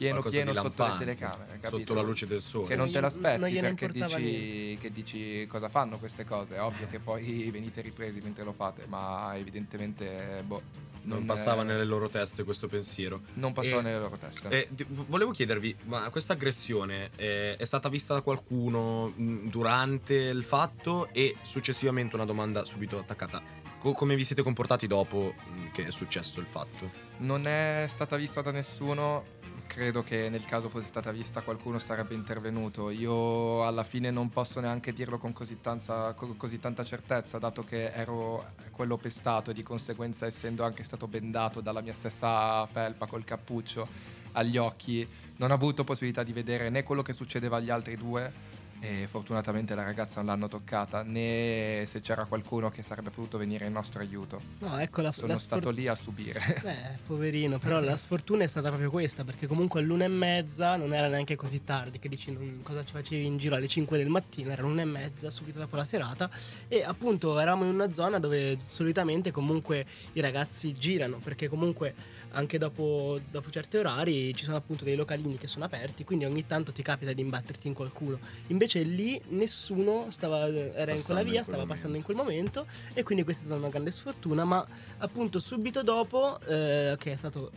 pieno 0.00 0.20
Qualcosa 0.20 0.42
pieno 0.42 0.54
sotto 0.54 0.86
le 0.86 0.98
telecamere. 0.98 1.58
capito? 1.60 1.78
Sotto 1.78 1.94
la 1.94 2.00
luce 2.00 2.26
del 2.26 2.40
sole. 2.40 2.66
Che 2.66 2.76
non 2.76 2.86
te 2.86 2.92
Non 2.92 3.02
l'aspetti 3.02 3.52
gliene 3.52 3.74
perché 3.74 3.92
dici, 3.92 4.78
che 4.80 4.90
dici 4.90 5.46
cosa 5.46 5.68
fanno 5.68 5.98
queste 5.98 6.24
cose. 6.24 6.54
È 6.54 6.62
ovvio 6.62 6.86
che 6.88 7.00
poi 7.00 7.50
venite 7.52 7.80
ripresi 7.82 8.20
mentre 8.20 8.44
lo 8.44 8.52
fate, 8.52 8.86
ma 8.86 9.32
evidentemente 9.36 10.42
boh, 10.46 10.62
Non 11.02 11.24
passava 11.24 11.62
eh, 11.62 11.64
nelle 11.64 11.84
loro 11.84 12.08
teste 12.08 12.44
questo 12.44 12.68
pensiero. 12.68 13.20
non 13.34 13.52
passava 13.52 13.80
E- 13.80 13.82
nelle 13.82 13.98
loro 13.98 14.16
teste. 14.16 14.48
Eh, 14.48 14.68
ti- 14.74 14.86
volevo 14.88 15.30
chiedervi, 15.30 15.76
ma 15.84 16.08
questa 16.10 16.34
aggressione 16.34 17.10
eh, 17.16 17.56
è 17.56 17.64
stata 17.64 17.88
vista 17.88 18.14
da 18.14 18.20
qualcuno 18.20 19.12
mh, 19.14 19.48
durante 19.48 20.14
il 20.14 20.44
fatto 20.44 21.08
e 21.12 21.36
successivamente 21.42 22.16
una 22.16 22.24
domanda 22.24 22.64
subito 22.64 22.98
attaccata. 22.98 23.42
Co- 23.78 23.92
come 23.92 24.14
vi 24.14 24.24
siete 24.24 24.42
comportati 24.42 24.86
dopo 24.86 25.34
mh, 25.36 25.70
che 25.72 25.86
è 25.86 25.90
successo 25.90 26.40
il 26.40 26.46
fatto? 26.46 26.90
Non 27.20 27.46
è 27.46 27.86
stata 27.88 28.16
vista 28.16 28.42
da 28.42 28.50
nessuno. 28.50 29.38
Credo 29.72 30.02
che 30.02 30.28
nel 30.28 30.44
caso 30.46 30.68
fosse 30.68 30.88
stata 30.88 31.12
vista 31.12 31.42
qualcuno 31.42 31.78
sarebbe 31.78 32.14
intervenuto. 32.14 32.90
Io 32.90 33.64
alla 33.64 33.84
fine 33.84 34.10
non 34.10 34.28
posso 34.28 34.58
neanche 34.58 34.92
dirlo 34.92 35.16
con 35.16 35.32
così, 35.32 35.60
tanta, 35.60 36.12
con 36.14 36.36
così 36.36 36.58
tanta 36.58 36.82
certezza, 36.82 37.38
dato 37.38 37.62
che 37.62 37.92
ero 37.92 38.54
quello 38.72 38.96
pestato 38.96 39.52
e 39.52 39.54
di 39.54 39.62
conseguenza 39.62 40.26
essendo 40.26 40.64
anche 40.64 40.82
stato 40.82 41.06
bendato 41.06 41.60
dalla 41.60 41.82
mia 41.82 41.94
stessa 41.94 42.66
felpa 42.66 43.06
col 43.06 43.24
cappuccio 43.24 43.86
agli 44.32 44.56
occhi, 44.56 45.08
non 45.36 45.52
ho 45.52 45.54
avuto 45.54 45.84
possibilità 45.84 46.24
di 46.24 46.32
vedere 46.32 46.68
né 46.68 46.82
quello 46.82 47.02
che 47.02 47.12
succedeva 47.12 47.58
agli 47.58 47.70
altri 47.70 47.96
due 47.96 48.58
e 48.80 49.06
fortunatamente 49.08 49.74
la 49.74 49.82
ragazza 49.82 50.16
non 50.16 50.26
l'hanno 50.26 50.48
toccata, 50.48 51.02
né 51.02 51.84
se 51.86 52.00
c'era 52.00 52.24
qualcuno 52.24 52.70
che 52.70 52.82
sarebbe 52.82 53.10
potuto 53.10 53.38
venire 53.38 53.66
in 53.66 53.72
nostro 53.72 54.00
aiuto. 54.00 54.40
No, 54.60 54.78
ecco 54.78 55.02
la, 55.02 55.12
Sono 55.12 55.28
la 55.28 55.36
stato 55.36 55.62
sfor- 55.62 55.74
lì 55.74 55.86
a 55.86 55.94
subire. 55.94 56.40
Eh, 56.70 56.98
poverino, 57.04 57.58
però 57.58 57.80
la 57.80 57.96
sfortuna 57.96 58.44
è 58.44 58.46
stata 58.46 58.68
proprio 58.68 58.90
questa, 58.90 59.24
perché 59.24 59.46
comunque 59.46 59.80
all'una 59.80 60.04
e 60.04 60.08
mezza 60.08 60.76
non 60.76 60.94
era 60.94 61.08
neanche 61.08 61.34
così 61.36 61.64
tardi, 61.64 61.98
che 61.98 62.08
dici 62.08 62.30
non- 62.32 62.60
cosa 62.62 62.84
ci 62.84 62.92
facevi 62.92 63.26
in 63.26 63.38
giro 63.38 63.56
alle 63.56 63.66
5 63.66 63.98
del 63.98 64.08
mattino, 64.08 64.50
era 64.50 64.62
l'una 64.62 64.82
e 64.82 64.86
mezza, 64.86 65.30
subito 65.30 65.58
dopo 65.58 65.76
la 65.76 65.84
serata, 65.84 66.30
e 66.68 66.82
appunto 66.82 67.38
eravamo 67.38 67.64
in 67.64 67.74
una 67.74 67.92
zona 67.92 68.18
dove 68.18 68.58
solitamente 68.66 69.30
comunque 69.30 69.84
i 70.12 70.20
ragazzi 70.20 70.72
girano, 70.74 71.18
perché 71.18 71.48
comunque 71.48 71.94
anche 72.32 72.58
dopo, 72.58 73.20
dopo 73.30 73.50
certi 73.50 73.76
orari 73.76 74.34
ci 74.34 74.44
sono 74.44 74.56
appunto 74.56 74.84
dei 74.84 74.94
localini 74.96 75.36
che 75.36 75.46
sono 75.46 75.64
aperti, 75.64 76.04
quindi 76.04 76.24
ogni 76.24 76.46
tanto 76.46 76.72
ti 76.72 76.82
capita 76.82 77.12
di 77.12 77.20
imbatterti 77.22 77.66
in 77.68 77.74
qualcuno. 77.74 78.18
Invece 78.48 78.82
lì 78.82 79.20
nessuno 79.28 80.06
stava, 80.10 80.46
era 80.48 80.92
in 80.92 81.02
quella 81.02 81.22
via, 81.22 81.42
stava 81.42 81.58
momento. 81.58 81.66
passando 81.74 81.96
in 81.96 82.02
quel 82.02 82.16
momento 82.16 82.66
e 82.94 83.02
quindi 83.02 83.24
questa 83.24 83.42
è 83.42 83.46
stata 83.46 83.60
una 83.60 83.70
grande 83.70 83.90
sfortuna, 83.90 84.44
ma 84.44 84.66
appunto 84.98 85.38
subito 85.38 85.82
dopo, 85.82 86.38
eh, 86.46 86.94
che 86.98 87.12
è 87.12 87.16
stato 87.16 87.50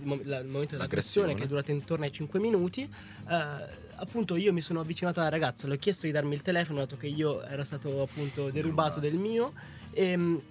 il, 0.00 0.06
mo- 0.06 0.20
la- 0.24 0.38
il 0.38 0.46
momento 0.48 0.76
dell'aggressione, 0.76 1.28
L'aggressione. 1.28 1.34
che 1.34 1.42
è 1.42 1.46
durato 1.46 1.70
intorno 1.72 2.04
ai 2.04 2.12
5 2.12 2.38
minuti, 2.40 2.82
eh, 3.28 3.78
appunto 3.96 4.36
io 4.36 4.52
mi 4.52 4.60
sono 4.60 4.80
avvicinato 4.80 5.20
alla 5.20 5.28
ragazza, 5.28 5.66
le 5.66 5.74
ho 5.74 5.78
chiesto 5.78 6.06
di 6.06 6.12
darmi 6.12 6.34
il 6.34 6.42
telefono, 6.42 6.78
dato 6.78 6.96
che 6.96 7.06
io 7.08 7.42
ero 7.42 7.64
stato 7.64 8.00
appunto 8.02 8.50
derubato 8.50 8.98
Derubato. 8.98 9.00
del 9.00 9.16
mio, 9.16 9.52
e 9.92 10.16
mh, 10.16 10.42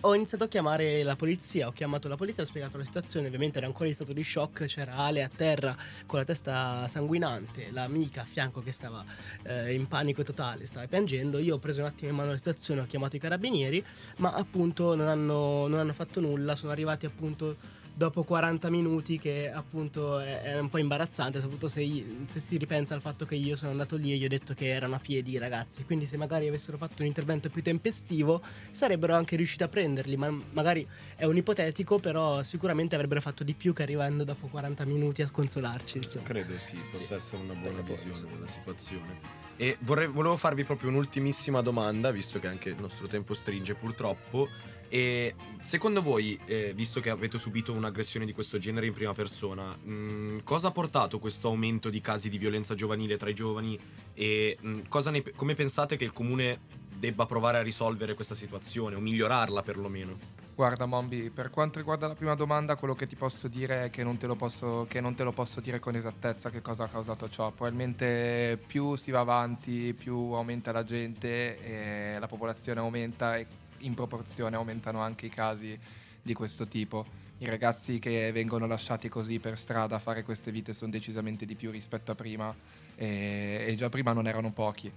ho 0.00 0.14
iniziato 0.14 0.44
a 0.44 0.48
chiamare 0.48 1.02
la 1.02 1.16
polizia, 1.16 1.66
ho 1.66 1.72
chiamato 1.72 2.08
la 2.08 2.16
polizia, 2.16 2.42
ho 2.42 2.46
spiegato 2.46 2.78
la 2.78 2.84
situazione, 2.84 3.26
ovviamente 3.26 3.58
era 3.58 3.66
ancora 3.66 3.88
in 3.88 3.94
stato 3.94 4.12
di 4.12 4.24
shock, 4.24 4.64
c'era 4.64 4.96
Ale 4.96 5.22
a 5.22 5.28
terra 5.28 5.76
con 6.06 6.18
la 6.18 6.24
testa 6.24 6.88
sanguinante, 6.88 7.68
l'amica 7.70 8.22
a 8.22 8.24
fianco 8.24 8.62
che 8.62 8.72
stava 8.72 9.04
eh, 9.42 9.74
in 9.74 9.86
panico 9.88 10.22
totale, 10.22 10.66
stava 10.66 10.86
piangendo, 10.86 11.38
io 11.38 11.56
ho 11.56 11.58
preso 11.58 11.80
un 11.80 11.86
attimo 11.86 12.10
in 12.10 12.16
mano 12.16 12.30
la 12.30 12.38
situazione, 12.38 12.80
ho 12.80 12.86
chiamato 12.86 13.16
i 13.16 13.18
carabinieri, 13.18 13.84
ma 14.16 14.32
appunto 14.32 14.94
non 14.94 15.06
hanno, 15.06 15.66
non 15.66 15.78
hanno 15.78 15.92
fatto 15.92 16.20
nulla, 16.20 16.56
sono 16.56 16.72
arrivati 16.72 17.04
appunto 17.04 17.56
dopo 18.00 18.22
40 18.22 18.70
minuti 18.70 19.18
che 19.18 19.52
appunto 19.52 20.20
è, 20.20 20.40
è 20.40 20.58
un 20.58 20.70
po' 20.70 20.78
imbarazzante, 20.78 21.38
soprattutto 21.38 21.68
se, 21.68 21.84
se 22.30 22.40
si 22.40 22.56
ripensa 22.56 22.94
al 22.94 23.02
fatto 23.02 23.26
che 23.26 23.34
io 23.34 23.56
sono 23.56 23.72
andato 23.72 23.96
lì 23.96 24.14
e 24.14 24.16
gli 24.16 24.24
ho 24.24 24.28
detto 24.28 24.54
che 24.54 24.68
erano 24.68 24.94
a 24.94 24.98
piedi 24.98 25.32
i 25.32 25.36
ragazzi, 25.38 25.84
quindi 25.84 26.06
se 26.06 26.16
magari 26.16 26.48
avessero 26.48 26.78
fatto 26.78 27.02
un 27.02 27.08
intervento 27.08 27.50
più 27.50 27.62
tempestivo 27.62 28.40
sarebbero 28.70 29.12
anche 29.14 29.36
riusciti 29.36 29.64
a 29.64 29.68
prenderli, 29.68 30.16
ma 30.16 30.30
magari 30.52 30.86
è 31.14 31.26
un 31.26 31.36
ipotetico, 31.36 31.98
però 31.98 32.42
sicuramente 32.42 32.94
avrebbero 32.94 33.20
fatto 33.20 33.44
di 33.44 33.52
più 33.52 33.74
che 33.74 33.82
arrivando 33.82 34.24
dopo 34.24 34.46
40 34.46 34.86
minuti 34.86 35.20
a 35.20 35.28
consolarci, 35.28 35.98
insomma. 35.98 36.24
Credo 36.24 36.56
sì, 36.56 36.76
possa 36.90 37.04
Sì. 37.04 37.12
essere 37.12 37.42
una 37.42 37.52
buona 37.52 37.82
Può 37.82 37.94
visione 38.02 38.32
della 38.32 38.46
situazione. 38.46 39.18
E 39.58 39.76
vorrei- 39.80 40.06
volevo 40.08 40.38
farvi 40.38 40.64
proprio 40.64 40.88
un'ultimissima 40.88 41.60
domanda, 41.60 42.10
visto 42.10 42.40
che 42.40 42.46
anche 42.46 42.70
il 42.70 42.76
nostro 42.80 43.06
tempo 43.08 43.34
stringe 43.34 43.74
purtroppo. 43.74 44.48
E 44.92 45.36
secondo 45.60 46.02
voi, 46.02 46.36
eh, 46.46 46.72
visto 46.74 46.98
che 46.98 47.10
avete 47.10 47.38
subito 47.38 47.72
un'aggressione 47.72 48.26
di 48.26 48.32
questo 48.32 48.58
genere 48.58 48.86
in 48.86 48.92
prima 48.92 49.14
persona, 49.14 49.76
mh, 49.76 50.42
cosa 50.42 50.68
ha 50.68 50.70
portato 50.72 51.20
questo 51.20 51.46
aumento 51.46 51.90
di 51.90 52.00
casi 52.00 52.28
di 52.28 52.38
violenza 52.38 52.74
giovanile 52.74 53.16
tra 53.16 53.30
i 53.30 53.34
giovani 53.34 53.78
e 54.14 54.58
mh, 54.60 54.80
cosa 54.88 55.12
ne- 55.12 55.22
come 55.36 55.54
pensate 55.54 55.96
che 55.96 56.02
il 56.02 56.12
comune 56.12 56.58
debba 56.96 57.24
provare 57.24 57.58
a 57.58 57.62
risolvere 57.62 58.14
questa 58.14 58.34
situazione 58.34 58.96
o 58.96 59.00
migliorarla 59.00 59.62
perlomeno? 59.62 60.18
Guarda 60.56 60.86
Mombi, 60.86 61.30
per 61.30 61.50
quanto 61.50 61.78
riguarda 61.78 62.08
la 62.08 62.14
prima 62.14 62.34
domanda, 62.34 62.74
quello 62.74 62.96
che 62.96 63.06
ti 63.06 63.14
posso 63.14 63.46
dire 63.46 63.84
è 63.84 63.90
che 63.90 64.02
non 64.02 64.18
te 64.18 64.26
lo 64.26 64.34
posso, 64.34 64.86
te 64.90 65.00
lo 65.00 65.32
posso 65.32 65.60
dire 65.60 65.78
con 65.78 65.94
esattezza 65.94 66.50
che 66.50 66.60
cosa 66.60 66.84
ha 66.84 66.88
causato 66.88 67.30
ciò. 67.30 67.50
Probabilmente 67.52 68.58
più 68.66 68.96
si 68.96 69.10
va 69.10 69.20
avanti, 69.20 69.94
più 69.94 70.16
aumenta 70.32 70.72
la 70.72 70.84
gente, 70.84 71.60
e 71.62 72.18
la 72.18 72.26
popolazione 72.26 72.80
aumenta 72.80 73.38
e 73.38 73.46
in 73.80 73.94
proporzione 73.94 74.56
aumentano 74.56 75.00
anche 75.00 75.26
i 75.26 75.30
casi 75.30 75.78
di 76.22 76.32
questo 76.34 76.66
tipo. 76.66 77.06
I 77.38 77.46
ragazzi 77.46 77.98
che 77.98 78.32
vengono 78.32 78.66
lasciati 78.66 79.08
così 79.08 79.38
per 79.38 79.56
strada 79.56 79.96
a 79.96 79.98
fare 79.98 80.22
queste 80.22 80.50
vite 80.50 80.74
sono 80.74 80.90
decisamente 80.90 81.46
di 81.46 81.54
più 81.54 81.70
rispetto 81.70 82.12
a 82.12 82.14
prima 82.14 82.54
e, 82.94 83.64
e 83.66 83.74
già 83.76 83.88
prima 83.88 84.12
non 84.12 84.26
erano 84.26 84.52
pochi. 84.52 84.92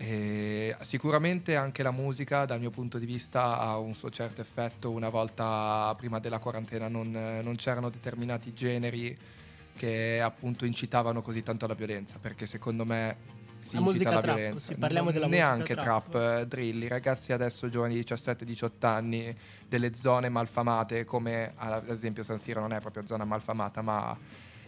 E 0.00 0.76
sicuramente 0.82 1.56
anche 1.56 1.82
la 1.82 1.90
musica, 1.90 2.44
dal 2.44 2.60
mio 2.60 2.70
punto 2.70 2.98
di 2.98 3.06
vista, 3.06 3.58
ha 3.58 3.78
un 3.78 3.94
suo 3.94 4.10
certo 4.10 4.40
effetto. 4.40 4.90
Una 4.90 5.08
volta 5.08 5.94
prima 5.96 6.18
della 6.20 6.38
quarantena 6.38 6.88
non, 6.88 7.10
non 7.10 7.56
c'erano 7.56 7.90
determinati 7.90 8.54
generi 8.54 9.16
che 9.76 10.20
appunto 10.20 10.64
incitavano 10.64 11.22
così 11.22 11.42
tanto 11.42 11.64
alla 11.64 11.74
violenza, 11.74 12.18
perché 12.20 12.46
secondo 12.46 12.84
me 12.84 13.37
si 13.60 13.74
La 13.74 13.80
incita 13.80 13.82
musica 13.82 14.08
alla 14.10 14.20
trap, 14.20 14.36
violenza. 14.36 14.72
sì, 14.72 14.78
parliamo 14.78 15.04
Non- 15.10 15.12
della 15.14 15.26
musica 15.26 15.46
neanche 15.46 15.74
trap. 15.74 16.10
trap, 16.10 16.40
eh, 16.40 16.46
drill. 16.46 16.82
I 16.82 16.88
ragazzi 16.88 17.32
adesso 17.32 17.68
giovani 17.68 17.94
di 17.94 18.00
17-18 18.00 18.86
anni 18.86 19.36
delle 19.66 19.94
zone 19.94 20.28
malfamate, 20.28 21.04
come 21.04 21.52
ad 21.56 21.88
esempio 21.90 22.22
San 22.22 22.38
Siro 22.38 22.60
non 22.60 22.72
è 22.72 22.80
proprio 22.80 23.06
zona 23.06 23.24
malfamata, 23.24 23.82
ma 23.82 24.16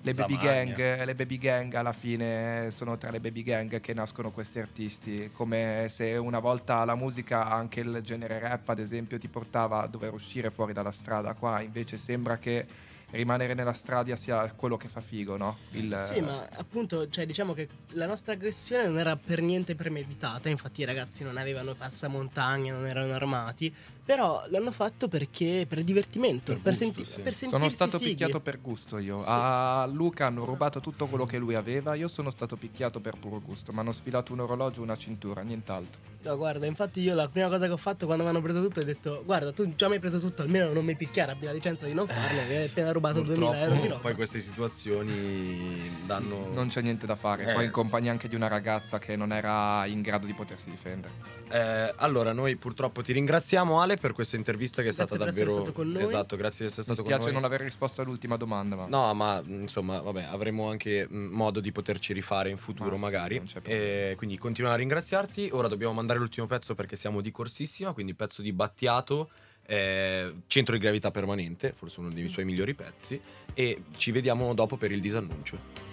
le 0.02 0.14
baby, 0.14 0.38
gang, 0.38 1.04
le 1.04 1.14
baby 1.14 1.36
gang 1.36 1.74
alla 1.74 1.92
fine 1.92 2.70
sono 2.70 2.96
tra 2.96 3.10
le 3.10 3.20
baby 3.20 3.42
gang 3.42 3.80
che 3.80 3.92
nascono 3.92 4.30
questi 4.30 4.58
artisti, 4.58 5.30
come 5.32 5.88
se 5.90 6.16
una 6.16 6.38
volta 6.38 6.82
la 6.86 6.94
musica, 6.94 7.46
anche 7.46 7.80
il 7.80 8.00
genere 8.02 8.38
rap 8.38 8.68
ad 8.70 8.78
esempio, 8.78 9.18
ti 9.18 9.28
portava 9.28 9.82
a 9.82 9.86
dover 9.86 10.14
uscire 10.14 10.50
fuori 10.50 10.72
dalla 10.72 10.90
strada, 10.90 11.34
qua 11.34 11.60
invece 11.60 11.98
sembra 11.98 12.38
che 12.38 12.66
rimanere 13.10 13.54
nella 13.54 13.72
strada 13.72 14.16
sia 14.16 14.52
quello 14.52 14.76
che 14.76 14.88
fa 14.88 15.00
figo, 15.00 15.36
no? 15.36 15.56
Il, 15.72 15.96
Sì, 16.12 16.20
ma 16.20 16.46
appunto, 16.52 17.08
cioè, 17.08 17.26
diciamo 17.26 17.52
che 17.52 17.68
la 17.90 18.06
nostra 18.06 18.32
aggressione 18.32 18.86
non 18.86 18.98
era 18.98 19.16
per 19.16 19.40
niente 19.40 19.74
premeditata, 19.74 20.48
infatti 20.48 20.82
i 20.82 20.84
ragazzi 20.84 21.24
non 21.24 21.36
avevano 21.36 21.74
passamontagna, 21.74 22.72
non 22.72 22.86
erano 22.86 23.12
armati, 23.12 23.74
Però 24.10 24.42
l'hanno 24.48 24.72
fatto 24.72 25.06
perché 25.06 25.66
per 25.68 25.84
divertimento, 25.84 26.52
Per 26.54 26.62
per, 26.62 26.72
gusto, 26.76 26.84
senti- 26.84 27.04
sì. 27.04 27.20
per 27.20 27.32
Sono 27.32 27.68
stato 27.68 27.96
fighi. 27.98 28.10
picchiato 28.10 28.40
per 28.40 28.60
gusto 28.60 28.98
io. 28.98 29.20
Sì. 29.20 29.26
A 29.28 29.88
Luca 29.88 30.26
hanno 30.26 30.44
rubato 30.44 30.80
tutto 30.80 31.06
quello 31.06 31.26
che 31.26 31.38
lui 31.38 31.54
aveva. 31.54 31.94
Io 31.94 32.08
sono 32.08 32.30
stato 32.30 32.56
picchiato 32.56 32.98
per 32.98 33.16
puro 33.20 33.40
gusto. 33.40 33.70
Mi 33.72 33.78
hanno 33.78 33.92
sfilato 33.92 34.32
un 34.32 34.40
orologio, 34.40 34.82
una 34.82 34.96
cintura, 34.96 35.42
nient'altro. 35.42 36.00
No, 36.22 36.36
guarda, 36.36 36.66
infatti 36.66 37.00
io 37.00 37.14
la 37.14 37.28
prima 37.28 37.48
cosa 37.48 37.66
che 37.66 37.72
ho 37.72 37.76
fatto 37.78 38.04
quando 38.04 38.24
mi 38.24 38.30
hanno 38.30 38.42
preso 38.42 38.60
tutto 38.60 38.80
ho 38.80 38.84
detto 38.84 39.22
guarda, 39.24 39.52
tu 39.52 39.74
già 39.74 39.86
mi 39.88 39.94
hai 39.94 40.00
preso 40.00 40.20
tutto, 40.20 40.42
almeno 40.42 40.70
non 40.70 40.84
mi 40.84 40.94
picchiare, 40.94 41.32
abbi 41.32 41.46
la 41.46 41.52
licenza 41.52 41.86
di 41.86 41.94
non 41.94 42.06
farlo, 42.06 42.42
mi 42.46 42.56
hai 42.56 42.66
appena 42.66 42.92
rubato 42.92 43.22
2000 43.22 43.60
euro 43.62 43.74
di 43.80 43.88
roba. 43.88 44.00
poi 44.00 44.14
queste 44.14 44.40
situazioni 44.40 45.98
danno... 46.04 46.50
Non 46.52 46.68
c'è 46.68 46.82
niente 46.82 47.06
da 47.06 47.16
fare. 47.16 47.48
Eh. 47.48 47.54
Poi 47.54 47.64
in 47.64 47.70
compagnia 47.70 48.10
anche 48.10 48.28
di 48.28 48.34
una 48.34 48.48
ragazza 48.48 48.98
che 48.98 49.16
non 49.16 49.32
era 49.32 49.86
in 49.86 50.02
grado 50.02 50.26
di 50.26 50.34
potersi 50.34 50.68
difendere. 50.68 51.38
Eh, 51.50 51.94
allora, 51.96 52.32
noi 52.32 52.56
purtroppo 52.56 53.02
ti 53.02 53.12
ringraziamo 53.12 53.80
Ale 53.80 53.96
per 54.00 54.12
questa 54.12 54.36
intervista 54.36 54.82
che 54.82 54.88
è 54.88 54.92
Grazie 54.92 55.16
stata 55.16 55.24
davvero... 55.24 55.72
con. 55.72 55.96
Esatto, 55.98 56.36
grazie 56.36 56.64
di 56.66 56.70
essere 56.72 56.86
Mi 56.88 56.94
stato 56.94 57.02
con 57.02 57.12
spiace 57.12 57.24
noi. 57.26 57.34
non 57.34 57.44
aver 57.44 57.60
risposto 57.60 58.00
all'ultima 58.00 58.36
domanda, 58.36 58.74
ma 58.76 58.86
No, 58.86 59.12
ma 59.14 59.42
insomma, 59.46 60.00
vabbè, 60.00 60.22
avremo 60.24 60.68
anche 60.70 61.06
mh, 61.08 61.16
modo 61.16 61.60
di 61.60 61.70
poterci 61.70 62.12
rifare 62.12 62.50
in 62.50 62.56
futuro, 62.56 62.90
Ma 62.90 62.96
sì, 62.96 63.02
magari. 63.02 63.42
E 63.62 64.14
quindi 64.16 64.38
continuiamo 64.38 64.76
a 64.76 64.80
ringraziarti. 64.80 65.50
Ora 65.52 65.68
dobbiamo 65.68 65.92
mandare 65.92 66.18
l'ultimo 66.18 66.46
pezzo 66.46 66.74
perché 66.74 66.96
siamo 66.96 67.20
di 67.20 67.30
corsissima, 67.30 67.92
quindi 67.92 68.14
pezzo 68.14 68.42
di 68.42 68.52
Battiato, 68.52 69.30
eh, 69.66 70.34
centro 70.46 70.74
di 70.74 70.80
gravità 70.80 71.10
permanente, 71.10 71.72
forse 71.76 72.00
uno 72.00 72.08
dei 72.10 72.28
suoi 72.28 72.44
migliori 72.44 72.74
pezzi. 72.74 73.20
E 73.54 73.82
ci 73.96 74.10
vediamo 74.10 74.54
dopo 74.54 74.76
per 74.76 74.90
il 74.92 75.00
disannuncio. 75.00 75.88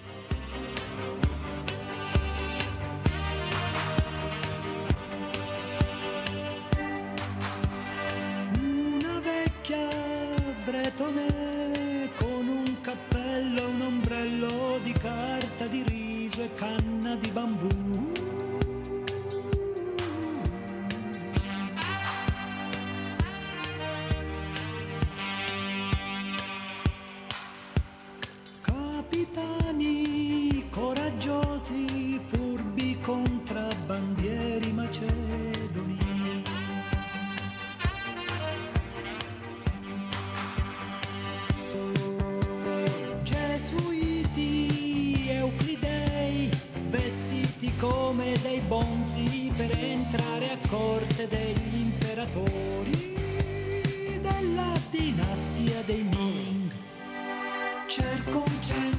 Riso 16.38 16.42
e 16.44 16.52
canna 16.54 17.16
di 17.16 17.30
bambù. 17.30 18.07
Corte 50.68 51.26
degli 51.28 51.80
imperatori 51.80 53.14
della 54.20 54.74
dinastia 54.90 55.82
dei 55.86 56.02
Ming. 56.02 56.70
Cerco 57.86 58.38
un 58.46 58.62
centro 58.62 58.97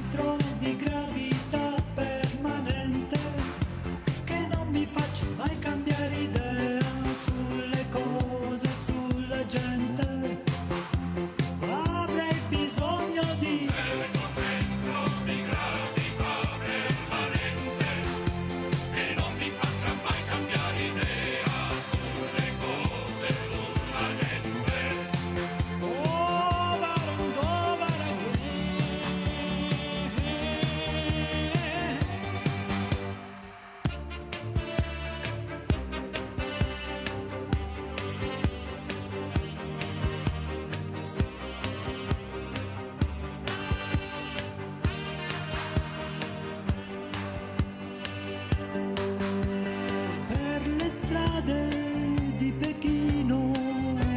di 52.36 52.52
Pechino 52.52 53.52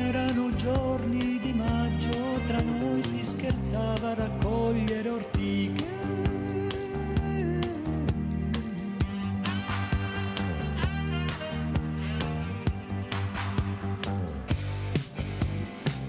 erano 0.06 0.50
giorni 0.56 1.40
di 1.40 1.54
maggio, 1.54 2.40
tra 2.46 2.62
noi 2.62 3.02
si 3.04 3.24
scherzava 3.24 4.12
a 4.12 4.14
raccogliere 4.14 5.10
ortiche. 5.10 5.92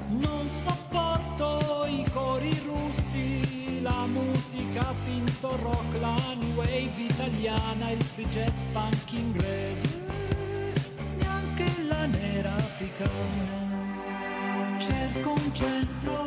Non 0.08 0.48
sopporto 0.48 1.86
i 1.88 2.04
cori 2.12 2.60
russi, 2.64 3.80
la 3.82 4.06
musica 4.06 4.94
finto 5.04 5.56
rock, 5.56 6.00
la 6.00 6.16
new 6.38 6.54
wave 6.54 6.92
italiana, 6.96 7.90
il 7.90 8.02
free 8.02 8.28
jazz 8.28 8.64
punk 8.72 9.12
inglese, 9.12 9.63
Cerco 15.54 16.10
un 16.10 16.23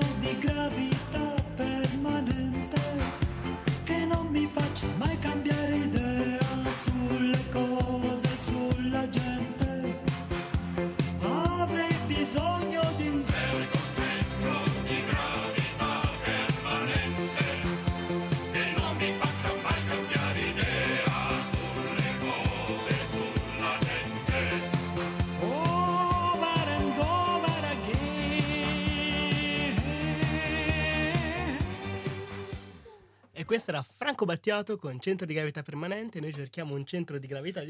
questo 33.58 33.72
era 33.72 33.84
Franco 33.98 34.26
Battiato 34.26 34.78
con 34.78 35.00
centro 35.00 35.26
di 35.26 35.34
gravità 35.34 35.64
permanente. 35.64 36.20
Noi 36.20 36.32
cerchiamo 36.32 36.76
un 36.76 36.86
centro 36.86 37.18
di 37.18 37.26
gravità 37.26 37.64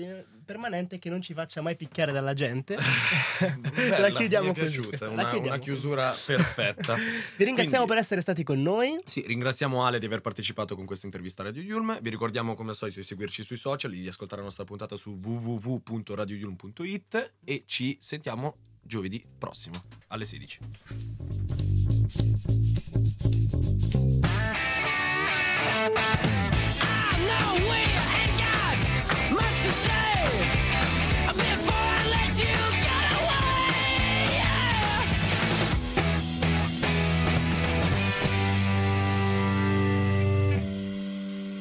permanente 0.43 0.99
che 0.99 1.09
non 1.09 1.21
ci 1.21 1.33
faccia 1.33 1.61
mai 1.61 1.77
picchiare 1.77 2.11
dalla 2.11 2.33
gente. 2.33 2.75
Bella, 3.73 3.99
la 3.99 4.09
chiudiamo 4.09 4.47
mi 4.47 4.51
è 4.51 4.53
piaciuta, 4.53 5.07
una, 5.07 5.29
chiudiamo 5.29 5.47
una 5.47 5.59
chiusura 5.59 6.13
perfetta. 6.25 6.95
Vi 7.37 7.45
ringraziamo 7.45 7.85
Quindi- 7.85 7.87
per 7.87 7.97
essere 7.97 8.19
stati 8.19 8.43
con 8.43 8.61
noi. 8.61 8.99
Sì, 9.05 9.23
ringraziamo 9.25 9.85
Ale 9.85 9.99
di 9.99 10.05
aver 10.05 10.19
partecipato 10.19 10.75
con 10.75 10.85
questa 10.85 11.05
intervista 11.05 11.43
a 11.43 11.45
Radio 11.45 11.61
Yulm. 11.61 12.01
Vi 12.01 12.09
ricordiamo 12.09 12.53
come 12.53 12.71
al 12.71 12.75
solito 12.75 12.99
di 12.99 13.05
seguirci 13.05 13.43
sui 13.43 13.55
social, 13.55 13.91
di 13.91 14.09
ascoltare 14.09 14.41
la 14.41 14.47
nostra 14.47 14.65
puntata 14.65 14.97
su 14.97 15.11
www.radioyulm.it 15.11 17.31
e 17.45 17.63
ci 17.65 17.97
sentiamo 18.01 18.57
giovedì 18.81 19.23
prossimo 19.37 19.81
alle 20.07 20.25
16. 20.25 21.86
Thank 25.95 26.21
you. 26.21 26.26